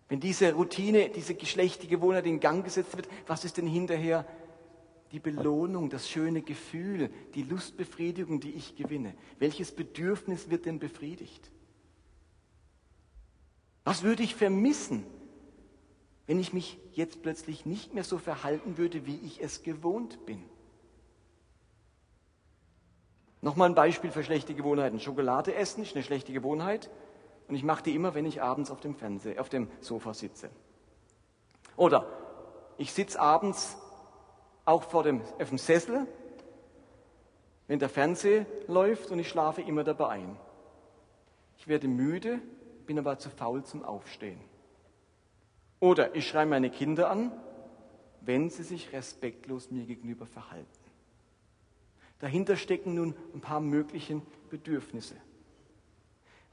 [0.08, 4.26] Wenn diese Routine, diese geschlechte Gewohnheit in Gang gesetzt wird, was ist denn hinterher
[5.12, 9.14] die Belohnung, das schöne Gefühl, die Lustbefriedigung, die ich gewinne?
[9.38, 11.50] Welches Bedürfnis wird denn befriedigt?
[13.84, 15.04] Was würde ich vermissen,
[16.26, 20.42] wenn ich mich jetzt plötzlich nicht mehr so verhalten würde, wie ich es gewohnt bin?
[23.42, 25.00] Nochmal ein Beispiel für schlechte Gewohnheiten.
[25.00, 26.90] Schokolade essen ist eine schlechte Gewohnheit
[27.48, 30.50] und ich mache die immer, wenn ich abends auf dem Fernseher, auf dem Sofa sitze.
[31.76, 32.06] Oder
[32.76, 33.78] ich sitze abends
[34.64, 36.06] auch vor dem, auf dem Sessel,
[37.66, 40.36] wenn der Fernseher läuft und ich schlafe immer dabei ein.
[41.56, 42.40] Ich werde müde,
[42.86, 44.40] bin aber zu faul zum Aufstehen.
[45.78, 47.32] Oder ich schreie meine Kinder an,
[48.20, 50.79] wenn sie sich respektlos mir gegenüber verhalten.
[52.20, 55.16] Dahinter stecken nun ein paar mögliche Bedürfnisse.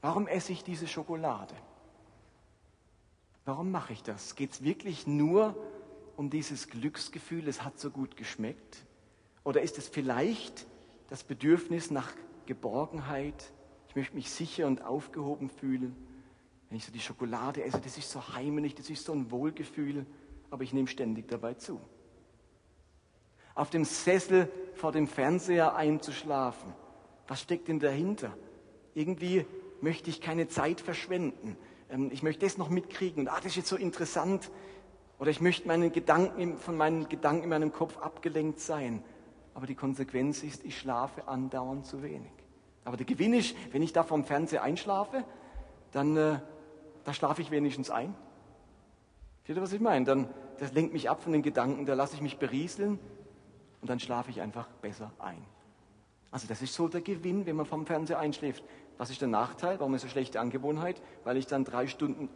[0.00, 1.54] Warum esse ich diese Schokolade?
[3.44, 4.34] Warum mache ich das?
[4.34, 5.54] Geht es wirklich nur
[6.16, 8.84] um dieses Glücksgefühl, es hat so gut geschmeckt?
[9.44, 10.66] Oder ist es vielleicht
[11.10, 12.12] das Bedürfnis nach
[12.46, 13.52] Geborgenheit?
[13.88, 15.94] Ich möchte mich sicher und aufgehoben fühlen.
[16.68, 20.06] Wenn ich so die Schokolade esse, das ist so heimlich, das ist so ein Wohlgefühl,
[20.50, 21.80] aber ich nehme ständig dabei zu
[23.58, 26.72] auf dem Sessel vor dem Fernseher einzuschlafen.
[27.26, 28.32] Was steckt denn dahinter?
[28.94, 29.44] Irgendwie
[29.80, 31.56] möchte ich keine Zeit verschwenden.
[31.90, 34.50] Ähm, ich möchte das noch mitkriegen und ah, das ist jetzt so interessant.
[35.18, 39.02] Oder ich möchte meinen Gedanken, von meinen Gedanken in meinem Kopf abgelenkt sein.
[39.54, 42.30] Aber die Konsequenz ist, ich schlafe andauernd zu wenig.
[42.84, 45.24] Aber der Gewinn ist, wenn ich da vom Fernseher einschlafe,
[45.90, 46.38] dann äh,
[47.02, 48.14] da schlafe ich wenigstens ein.
[49.38, 50.04] Versteht ihr, was ich meine?
[50.04, 50.28] Dann,
[50.60, 53.00] das lenkt mich ab von den Gedanken, da lasse ich mich berieseln
[53.80, 55.44] und dann schlafe ich einfach besser ein.
[56.30, 58.62] Also das ist so der Gewinn, wenn man vom Fernseher einschläft.
[58.98, 59.78] Was ist der Nachteil?
[59.80, 61.00] Warum ist eine schlechte Angewohnheit?
[61.24, 62.28] Weil ich dann drei Stunden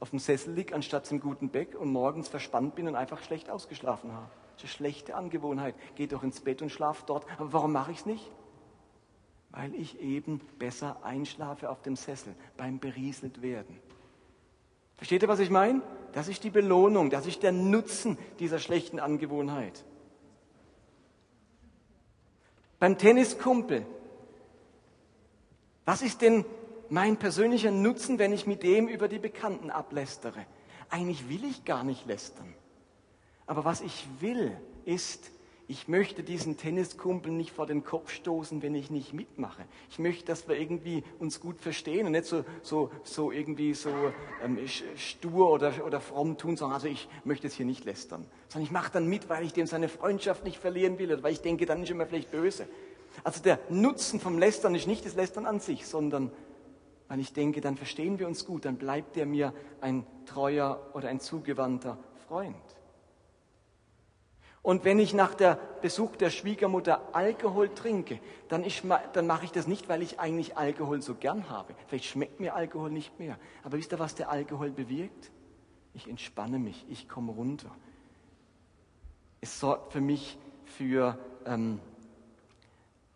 [0.00, 3.50] auf dem Sessel liege, anstatt zum guten Bett und morgens verspannt bin und einfach schlecht
[3.50, 4.28] ausgeschlafen habe.
[4.54, 5.74] Das ist eine schlechte Angewohnheit.
[5.94, 7.26] Geht doch ins Bett und schlaf dort.
[7.38, 8.30] Aber warum mache ich es nicht?
[9.50, 13.78] Weil ich eben besser einschlafe auf dem Sessel beim berieselt werden.
[14.96, 15.82] Versteht ihr, was ich meine?
[16.12, 19.84] Das ist die Belohnung, das ist der Nutzen dieser schlechten Angewohnheit.
[22.78, 23.86] Beim Tenniskumpel.
[25.84, 26.44] Was ist denn
[26.88, 30.44] mein persönlicher Nutzen, wenn ich mit dem über die Bekannten ablästere?
[30.90, 32.54] Eigentlich will ich gar nicht lästern.
[33.46, 35.30] Aber was ich will, ist,
[35.68, 39.64] ich möchte diesen Tenniskumpel nicht vor den Kopf stoßen, wenn ich nicht mitmache.
[39.90, 43.90] Ich möchte, dass wir irgendwie uns gut verstehen und nicht so, so, so irgendwie so
[44.44, 44.58] ähm,
[44.96, 48.26] stur oder, oder fromm tun, sondern also ich möchte es hier nicht lästern.
[48.48, 51.32] Sondern ich mache dann mit, weil ich dem seine Freundschaft nicht verlieren will oder weil
[51.32, 52.68] ich denke, dann ist er mir vielleicht böse.
[53.24, 56.30] Also der Nutzen vom Lästern ist nicht das Lästern an sich, sondern
[57.08, 61.08] weil ich denke, dann verstehen wir uns gut, dann bleibt er mir ein treuer oder
[61.08, 61.98] ein zugewandter
[62.28, 62.56] Freund.
[64.66, 68.64] Und wenn ich nach der Besuch der Schwiegermutter Alkohol trinke, dann,
[69.12, 71.72] dann mache ich das nicht, weil ich eigentlich Alkohol so gern habe.
[71.86, 73.38] Vielleicht schmeckt mir Alkohol nicht mehr.
[73.62, 75.30] Aber wisst ihr, was der Alkohol bewirkt?
[75.94, 77.70] Ich entspanne mich, ich komme runter.
[79.40, 81.78] Es sorgt für mich für ähm,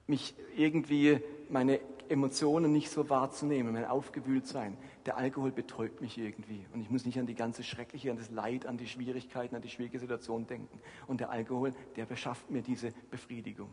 [0.07, 4.77] mich irgendwie meine Emotionen nicht so wahrzunehmen, mein Aufgewühltsein.
[5.11, 8.31] Der Alkohol betäubt mich irgendwie und ich muss nicht an die ganze Schreckliche, an das
[8.31, 10.81] Leid, an die Schwierigkeiten, an die schwierige Situation denken.
[11.09, 13.71] Und der Alkohol, der beschafft mir diese Befriedigung.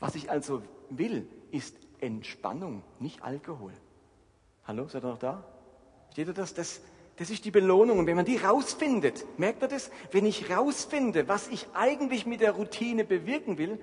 [0.00, 3.74] Was ich also will, ist Entspannung, nicht Alkohol.
[4.64, 5.44] Hallo, seid ihr noch da?
[6.12, 6.54] Steht ihr das?
[6.54, 6.80] Das,
[7.16, 7.98] das ist die Belohnung.
[7.98, 9.90] Und wenn man die rausfindet, merkt ihr das?
[10.12, 13.78] Wenn ich rausfinde, was ich eigentlich mit der Routine bewirken will,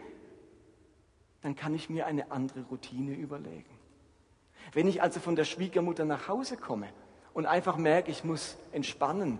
[1.43, 3.84] dann kann ich mir eine andere Routine überlegen.
[4.73, 6.87] Wenn ich also von der Schwiegermutter nach Hause komme
[7.33, 9.39] und einfach merke, ich muss entspannen,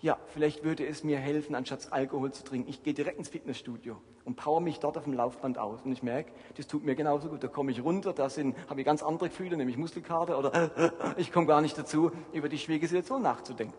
[0.00, 2.70] ja, vielleicht würde es mir helfen, anstatt Alkohol zu trinken.
[2.70, 5.80] Ich gehe direkt ins Fitnessstudio und power mich dort auf dem Laufband aus.
[5.82, 7.42] Und ich merke, das tut mir genauso gut.
[7.42, 8.28] Da komme ich runter, da
[8.68, 10.70] habe ich ganz andere Gefühle, nämlich Muskelkater oder
[11.16, 13.74] ich komme gar nicht dazu, über die schwierige Situation nachzudenken.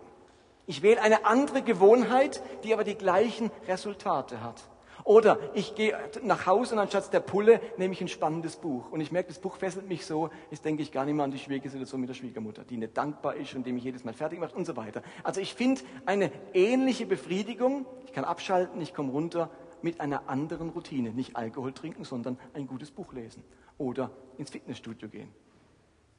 [0.65, 4.61] Ich wähle eine andere Gewohnheit, die aber die gleichen Resultate hat.
[5.09, 8.91] Oder ich gehe nach Hause und anstatt der Pulle nehme ich ein spannendes Buch.
[8.91, 11.31] Und ich merke, das Buch fesselt mich so, jetzt denke ich gar nicht mehr an
[11.31, 14.39] die Schwiegersituation mit der Schwiegermutter, die nicht dankbar ist und die mich jedes Mal fertig
[14.39, 15.01] macht und so weiter.
[15.23, 19.49] Also ich finde eine ähnliche Befriedigung, ich kann abschalten, ich komme runter
[19.81, 21.09] mit einer anderen Routine.
[21.09, 23.43] Nicht Alkohol trinken, sondern ein gutes Buch lesen.
[23.79, 25.31] Oder ins Fitnessstudio gehen.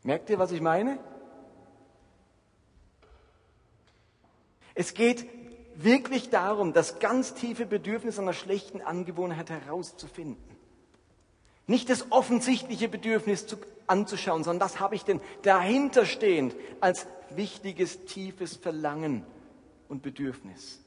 [0.03, 0.99] Merkt ihr, was ich meine?
[4.75, 5.29] Es geht
[5.83, 10.57] wirklich darum, das ganz tiefe Bedürfnis einer schlechten Angewohnheit herauszufinden.
[11.67, 13.57] Nicht das offensichtliche Bedürfnis zu,
[13.87, 19.25] anzuschauen, sondern das habe ich denn dahinterstehend als wichtiges, tiefes Verlangen
[19.89, 20.81] und Bedürfnis.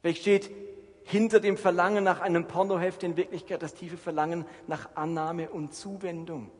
[0.00, 0.50] Vielleicht steht
[1.04, 6.50] hinter dem Verlangen nach einem Pornoheft in Wirklichkeit das tiefe Verlangen nach Annahme und Zuwendung.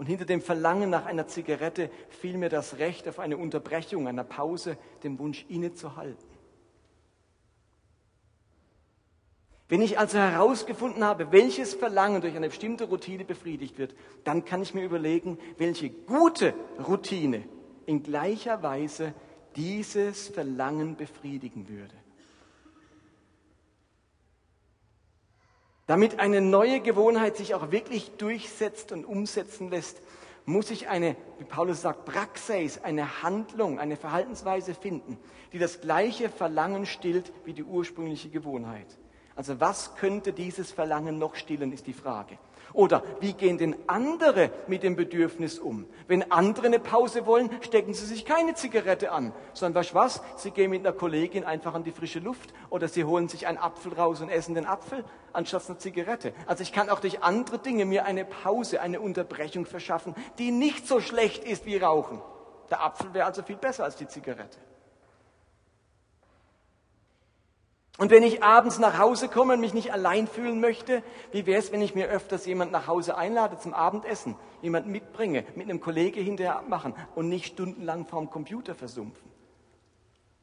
[0.00, 4.78] Und hinter dem Verlangen nach einer Zigarette vielmehr das Recht auf eine Unterbrechung, einer Pause,
[5.02, 6.26] den Wunsch innezuhalten.
[9.68, 13.94] Wenn ich also herausgefunden habe, welches Verlangen durch eine bestimmte Routine befriedigt wird,
[14.24, 16.54] dann kann ich mir überlegen, welche gute
[16.88, 17.44] Routine
[17.84, 19.12] in gleicher Weise
[19.54, 21.99] dieses Verlangen befriedigen würde.
[25.90, 30.00] Damit eine neue Gewohnheit sich auch wirklich durchsetzt und umsetzen lässt,
[30.44, 35.18] muss ich eine, wie Paulus sagt, Praxis, eine Handlung, eine Verhaltensweise finden,
[35.52, 38.86] die das gleiche Verlangen stillt wie die ursprüngliche Gewohnheit.
[39.34, 42.38] Also was könnte dieses Verlangen noch stillen, ist die Frage.
[42.72, 45.86] Oder wie gehen denn andere mit dem Bedürfnis um?
[46.06, 50.22] Wenn andere eine Pause wollen, stecken sie sich keine Zigarette an, sondern weißt was?
[50.36, 53.58] Sie gehen mit einer Kollegin einfach an die frische Luft oder sie holen sich einen
[53.58, 56.32] Apfel raus und essen den Apfel anstatt einer Zigarette.
[56.46, 60.86] Also ich kann auch durch andere Dinge mir eine Pause, eine Unterbrechung verschaffen, die nicht
[60.86, 62.20] so schlecht ist wie Rauchen.
[62.70, 64.58] Der Apfel wäre also viel besser als die Zigarette.
[68.00, 71.58] Und wenn ich abends nach Hause komme und mich nicht allein fühlen möchte, wie wäre
[71.58, 75.82] es, wenn ich mir öfters jemand nach Hause einlade zum Abendessen, jemand mitbringe, mit einem
[75.82, 79.30] Kollege hinterher abmachen und nicht stundenlang vorm Computer versumpfen?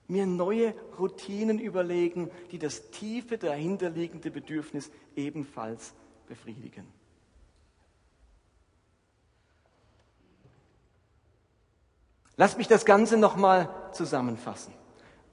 [0.08, 5.96] Mir neue Routinen überlegen, die das tiefe dahinterliegende Bedürfnis ebenfalls
[6.28, 6.86] befriedigen.
[12.36, 14.76] Lass mich das Ganze nochmal zusammenfassen.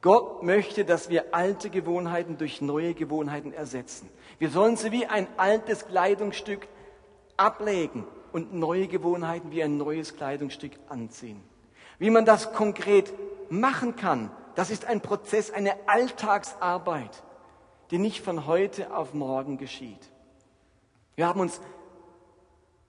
[0.04, 4.10] Gott möchte, dass wir alte Gewohnheiten durch neue Gewohnheiten ersetzen.
[4.38, 6.68] Wir sollen sie wie ein altes Kleidungsstück
[7.38, 11.42] ablegen und neue Gewohnheiten wie ein neues Kleidungsstück anziehen.
[11.98, 13.14] Wie man das konkret
[13.48, 17.22] machen kann, das ist ein Prozess, eine Alltagsarbeit,
[17.90, 20.10] die nicht von heute auf morgen geschieht.
[21.16, 21.62] Wir haben uns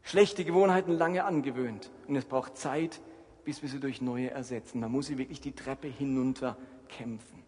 [0.02, 3.00] schlechte Gewohnheiten lange angewöhnt und es braucht Zeit,
[3.46, 4.82] bis wir sie durch neue ersetzen.
[4.82, 6.58] Man muss sie wirklich die Treppe hinunter
[6.88, 7.44] kämpfen.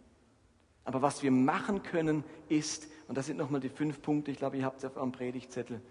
[0.84, 4.58] Aber was wir machen können, ist, und das sind nochmal die fünf Punkte, ich glaube,
[4.58, 5.82] ihr habt es auf eurem Predigtzettel,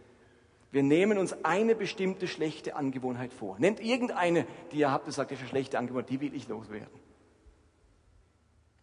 [0.73, 3.59] wir nehmen uns eine bestimmte schlechte Angewohnheit vor.
[3.59, 6.49] Nennt irgendeine, die ihr habt, und sagt, das ist eine schlechte Angewohnheit, die will ich
[6.49, 7.01] loswerden.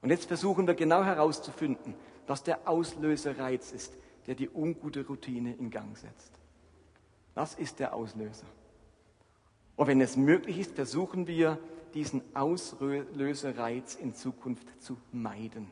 [0.01, 1.95] Und jetzt versuchen wir genau herauszufinden,
[2.27, 3.93] was der Auslösereiz ist,
[4.27, 6.31] der die ungute Routine in Gang setzt.
[7.35, 8.45] Was ist der Auslöser?
[9.75, 11.57] Und wenn es möglich ist, versuchen wir,
[11.93, 15.71] diesen Auslösereiz in Zukunft zu meiden.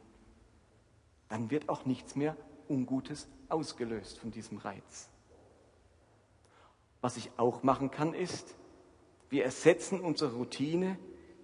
[1.29, 2.35] Dann wird auch nichts mehr
[2.67, 5.09] Ungutes ausgelöst von diesem Reiz.
[7.01, 8.55] Was ich auch machen kann, ist,
[9.29, 10.97] wir ersetzen unsere Routine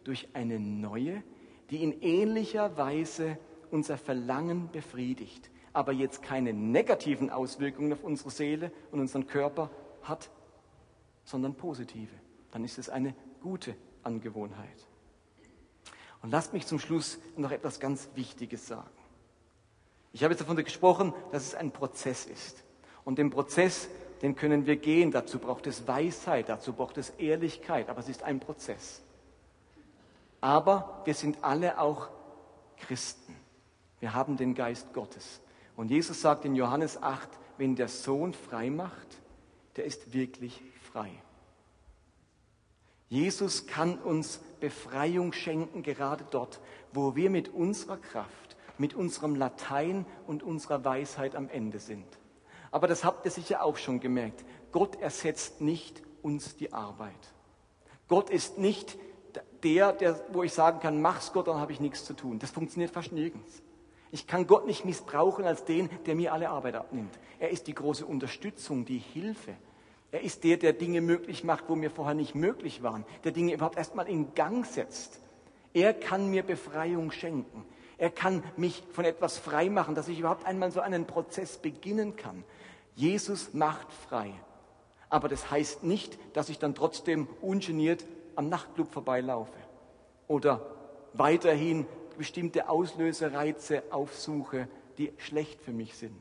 [0.04, 1.24] durch eine neue,
[1.70, 3.38] die in ähnlicher Weise
[3.72, 9.70] unser Verlangen befriedigt, aber jetzt keine negativen Auswirkungen auf unsere Seele und unseren Körper
[10.04, 10.30] hat,
[11.24, 12.14] sondern positive.
[12.52, 13.76] Dann ist es eine gute
[14.08, 14.88] Angewohnheit.
[16.24, 18.90] Und lasst mich zum Schluss noch etwas ganz Wichtiges sagen.
[20.14, 22.64] Ich habe jetzt davon gesprochen, dass es ein Prozess ist.
[23.04, 23.90] Und den Prozess,
[24.22, 25.12] den können wir gehen.
[25.12, 27.90] Dazu braucht es Weisheit, dazu braucht es Ehrlichkeit.
[27.90, 29.02] Aber es ist ein Prozess.
[30.42, 32.10] Aber wir sind alle auch
[32.78, 33.36] Christen.
[34.00, 35.42] Wir haben den Geist Gottes.
[35.76, 39.08] Und Jesus sagt in Johannes 8, wenn der Sohn frei macht,
[39.76, 41.12] der ist wirklich frei.
[43.10, 46.60] Jesus kann uns Befreiung schenken, gerade dort,
[46.92, 52.06] wo wir mit unserer Kraft, mit unserem Latein und unserer Weisheit am Ende sind.
[52.72, 54.44] Aber das habt ihr sicher auch schon gemerkt.
[54.72, 57.34] Gott ersetzt nicht uns die Arbeit.
[58.08, 58.98] Gott ist nicht
[59.64, 62.40] der, der, wo ich sagen kann, mach's Gott, dann habe ich nichts zu tun.
[62.40, 63.62] Das funktioniert fast nirgends.
[64.12, 67.18] Ich kann Gott nicht missbrauchen als den, der mir alle Arbeit abnimmt.
[67.40, 69.56] Er ist die große Unterstützung, die Hilfe.
[70.12, 73.54] Er ist der, der Dinge möglich macht, wo mir vorher nicht möglich waren, der Dinge
[73.54, 75.20] überhaupt erstmal in Gang setzt.
[75.74, 77.66] Er kann mir Befreiung schenken.
[77.98, 82.16] Er kann mich von etwas frei machen, dass ich überhaupt einmal so einen Prozess beginnen
[82.16, 82.44] kann.
[82.96, 84.34] Jesus macht frei.
[85.10, 88.06] Aber das heißt nicht, dass ich dann trotzdem ungeniert
[88.36, 89.58] am Nachtclub vorbeilaufe
[90.28, 90.62] oder
[91.14, 91.86] weiterhin
[92.18, 96.20] bestimmte Auslösereize aufsuche, die schlecht für mich sind.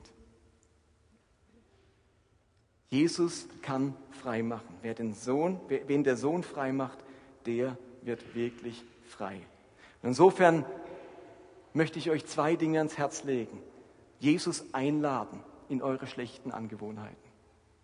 [2.88, 4.74] Jesus kann frei machen.
[4.82, 6.98] Wer den Sohn, wen der Sohn frei macht,
[7.46, 9.40] der wird wirklich frei.
[10.02, 10.64] insofern
[11.72, 13.60] möchte ich euch zwei Dinge ans Herz legen.
[14.18, 17.16] Jesus einladen in eure schlechten Angewohnheiten.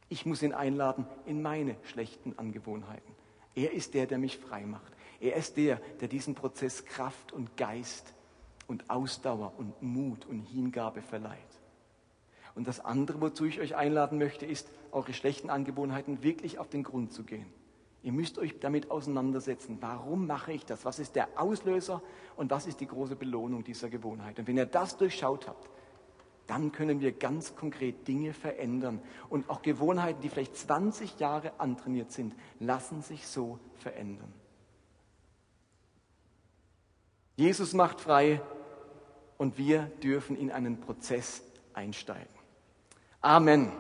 [0.08, 3.14] Ich muss ihn einladen in meine schlechten Angewohnheiten.
[3.54, 4.92] Er ist der, der mich frei macht.
[5.20, 8.12] Er ist der, der diesen Prozess Kraft und Geist
[8.66, 11.38] und Ausdauer und Mut und Hingabe verleiht.
[12.54, 16.82] Und das andere, wozu ich euch einladen möchte, ist, eure schlechten Angewohnheiten wirklich auf den
[16.82, 17.46] Grund zu gehen.
[18.02, 19.78] Ihr müsst euch damit auseinandersetzen.
[19.80, 20.84] Warum mache ich das?
[20.84, 22.02] Was ist der Auslöser
[22.36, 24.38] und was ist die große Belohnung dieser Gewohnheit?
[24.38, 25.70] Und wenn ihr das durchschaut habt,
[26.48, 29.00] dann können wir ganz konkret Dinge verändern.
[29.28, 34.32] Und auch Gewohnheiten, die vielleicht 20 Jahre antrainiert sind, lassen sich so verändern.
[37.36, 38.42] Jesus macht frei
[39.38, 41.42] und wir dürfen in einen Prozess
[41.72, 42.41] einsteigen.
[43.24, 43.72] Amen.